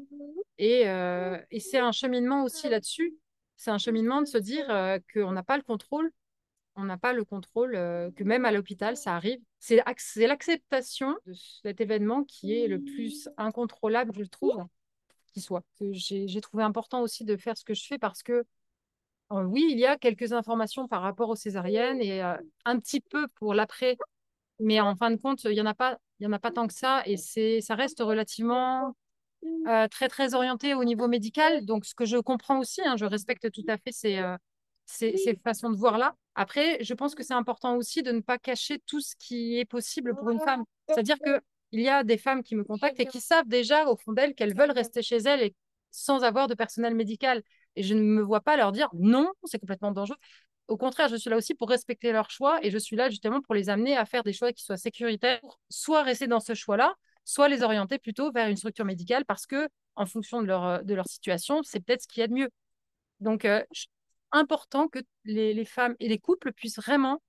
Et, 0.57 0.87
euh, 0.87 1.37
et 1.51 1.59
c'est 1.59 1.79
un 1.79 1.91
cheminement 1.91 2.43
aussi 2.43 2.69
là-dessus. 2.69 3.15
C'est 3.55 3.71
un 3.71 3.77
cheminement 3.77 4.21
de 4.21 4.27
se 4.27 4.37
dire 4.37 4.69
euh, 4.69 4.99
qu'on 5.13 5.31
n'a 5.31 5.43
pas 5.43 5.57
le 5.57 5.63
contrôle. 5.63 6.11
On 6.75 6.83
n'a 6.83 6.97
pas 6.97 7.11
le 7.11 7.25
contrôle, 7.25 7.71
que 7.71 8.23
même 8.23 8.45
à 8.45 8.51
l'hôpital, 8.51 8.95
ça 8.95 9.15
arrive. 9.15 9.39
C'est 9.57 9.81
l'acceptation 10.27 11.17
de 11.25 11.33
cet 11.33 11.81
événement 11.81 12.23
qui 12.23 12.53
est 12.53 12.67
le 12.67 12.79
plus 12.79 13.29
incontrôlable, 13.35 14.13
je 14.13 14.21
trouve, 14.25 14.63
qui 15.33 15.41
soit. 15.41 15.63
J'ai 15.79 16.39
trouvé 16.39 16.61
important 16.61 17.01
aussi 17.01 17.25
de 17.25 17.35
faire 17.35 17.57
ce 17.57 17.65
que 17.65 17.73
je 17.73 17.83
fais 17.83 17.97
parce 17.97 18.21
que 18.21 18.45
oui, 19.31 19.67
il 19.71 19.79
y 19.79 19.87
a 19.87 19.97
quelques 19.97 20.33
informations 20.33 20.87
par 20.87 21.01
rapport 21.01 21.29
aux 21.29 21.35
césariennes 21.35 21.99
et 21.99 22.21
un 22.21 22.79
petit 22.79 23.01
peu 23.01 23.27
pour 23.29 23.55
l'après, 23.55 23.97
mais 24.59 24.79
en 24.79 24.95
fin 24.95 25.09
de 25.09 25.15
compte, 25.15 25.45
il 25.45 25.53
n'y 25.53 25.61
en 25.61 25.65
a 25.65 25.73
pas 25.73 25.97
il 26.19 26.27
n'y 26.27 26.27
en 26.27 26.35
a 26.35 26.39
pas 26.39 26.51
tant 26.51 26.67
que 26.67 26.73
ça 26.73 27.03
et 27.05 27.17
c'est, 27.17 27.61
ça 27.61 27.75
reste 27.75 27.99
relativement 27.99 28.95
euh, 29.67 29.87
très, 29.87 30.07
très 30.07 30.33
orienté 30.33 30.73
au 30.73 30.83
niveau 30.83 31.07
médical. 31.07 31.65
Donc, 31.65 31.85
ce 31.85 31.93
que 31.93 32.05
je 32.05 32.17
comprends 32.17 32.59
aussi, 32.59 32.81
hein, 32.81 32.95
je 32.97 33.05
respecte 33.05 33.51
tout 33.51 33.65
à 33.67 33.77
fait 33.77 33.91
ces, 33.91 34.17
euh, 34.17 34.35
ces, 34.85 35.15
ces, 35.17 35.35
façons 35.35 35.69
de 35.69 35.77
voir 35.77 35.97
là. 35.97 36.15
Après, 36.35 36.83
je 36.83 36.93
pense 36.93 37.15
que 37.15 37.23
c'est 37.23 37.33
important 37.33 37.75
aussi 37.75 38.01
de 38.01 38.11
ne 38.11 38.21
pas 38.21 38.37
cacher 38.37 38.79
tout 38.85 38.99
ce 38.99 39.15
qui 39.17 39.59
est 39.59 39.65
possible 39.65 40.15
pour 40.15 40.29
une 40.29 40.39
femme. 40.39 40.63
C'est-à-dire 40.87 41.17
que 41.19 41.41
il 41.71 41.81
y 41.81 41.89
a 41.89 42.03
des 42.03 42.17
femmes 42.17 42.43
qui 42.43 42.55
me 42.55 42.63
contactent 42.63 42.99
et 42.99 43.05
qui 43.05 43.19
savent 43.19 43.47
déjà 43.47 43.87
au 43.87 43.97
fond 43.97 44.13
d'elles 44.13 44.33
qu'elles 44.35 44.55
veulent 44.55 44.71
rester 44.71 45.01
chez 45.01 45.17
elles 45.17 45.41
et 45.41 45.55
sans 45.91 46.23
avoir 46.23 46.47
de 46.47 46.53
personnel 46.53 46.95
médical. 46.95 47.43
Et 47.75 47.83
je 47.83 47.93
ne 47.93 48.01
me 48.01 48.21
vois 48.21 48.41
pas 48.41 48.55
leur 48.57 48.71
dire 48.71 48.89
non, 48.93 49.29
c'est 49.43 49.59
complètement 49.59 49.91
dangereux. 49.91 50.17
Au 50.67 50.75
contraire, 50.75 51.07
je 51.07 51.15
suis 51.15 51.29
là 51.29 51.37
aussi 51.37 51.53
pour 51.53 51.69
respecter 51.69 52.11
leurs 52.11 52.29
choix 52.29 52.59
et 52.61 52.71
je 52.71 52.77
suis 52.77 52.97
là 52.97 53.09
justement 53.09 53.41
pour 53.41 53.55
les 53.55 53.69
amener 53.69 53.95
à 53.95 54.05
faire 54.05 54.23
des 54.23 54.33
choix 54.33 54.51
qui 54.51 54.63
soient 54.63 54.77
sécuritaires, 54.77 55.39
soit 55.69 56.03
rester 56.03 56.27
dans 56.27 56.41
ce 56.41 56.53
choix-là, 56.53 56.95
soit 57.23 57.47
les 57.47 57.63
orienter 57.63 57.99
plutôt 57.99 58.31
vers 58.31 58.49
une 58.49 58.57
structure 58.57 58.83
médicale 58.83 59.23
parce 59.25 59.45
que, 59.45 59.69
en 59.95 60.05
fonction 60.05 60.41
de 60.41 60.47
leur, 60.47 60.83
de 60.83 60.93
leur 60.93 61.07
situation, 61.07 61.61
c'est 61.63 61.79
peut-être 61.79 62.03
ce 62.03 62.07
qu'il 62.07 62.19
y 62.19 62.23
a 62.23 62.27
de 62.27 62.33
mieux. 62.33 62.49
Donc, 63.21 63.45
euh, 63.45 63.63
important 64.31 64.89
que 64.89 64.99
les, 65.23 65.53
les, 65.53 65.65
femmes 65.65 65.95
et 66.01 66.09
les 66.09 66.19
couples 66.19 66.51
puissent 66.51 66.79
vraiment 66.79 67.21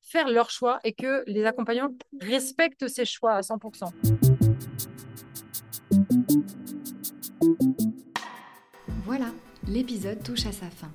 faire 0.00 0.28
leur 0.28 0.50
choix 0.50 0.80
et 0.82 0.92
que 0.92 1.22
les 1.28 1.44
accompagnants 1.44 1.90
respectent 2.20 2.88
ces 2.88 3.04
choix 3.04 3.34
à 3.34 3.40
100%. 3.42 3.92
Voilà, 9.04 9.26
l'épisode 9.68 10.22
touche 10.24 10.46
à 10.46 10.52
sa 10.52 10.68
fin. 10.70 10.92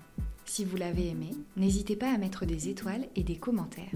Si 0.55 0.63
vous 0.63 0.77
l'avez 0.77 1.09
aimé, 1.09 1.31
n'hésitez 1.57 1.97
pas 1.97 2.13
à 2.13 2.17
mettre 2.17 2.45
des 2.45 2.69
étoiles 2.69 3.09
et 3.17 3.23
des 3.23 3.35
commentaires. 3.35 3.91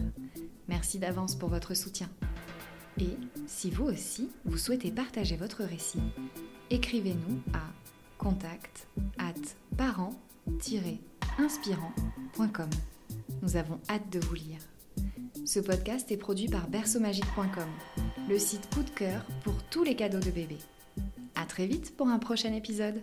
Merci 0.67 0.99
d'avance 0.99 1.37
pour 1.37 1.47
votre 1.47 1.73
soutien. 1.73 2.09
Et 2.99 3.15
si 3.47 3.71
vous 3.71 3.85
aussi, 3.85 4.29
vous 4.43 4.57
souhaitez 4.57 4.91
partager 4.91 5.37
votre 5.37 5.63
récit, 5.63 6.01
écrivez-nous 6.69 7.39
à 7.53 7.61
contact 8.17 8.89
at 9.17 9.35
parent-inspirant.com. 9.77 12.69
Nous 13.41 13.55
avons 13.55 13.79
hâte 13.89 14.09
de 14.11 14.19
vous 14.19 14.35
lire. 14.35 14.59
Ce 15.45 15.61
podcast 15.61 16.11
est 16.11 16.17
produit 16.17 16.49
par 16.49 16.67
berceaumagique.com, 16.67 17.69
le 18.27 18.37
site 18.37 18.69
coup 18.75 18.83
de 18.83 18.89
cœur 18.89 19.25
pour 19.45 19.63
tous 19.69 19.85
les 19.85 19.95
cadeaux 19.95 20.19
de 20.19 20.29
bébé. 20.29 20.57
À 21.35 21.45
très 21.45 21.67
vite 21.67 21.95
pour 21.95 22.09
un 22.09 22.19
prochain 22.19 22.51
épisode. 22.51 23.01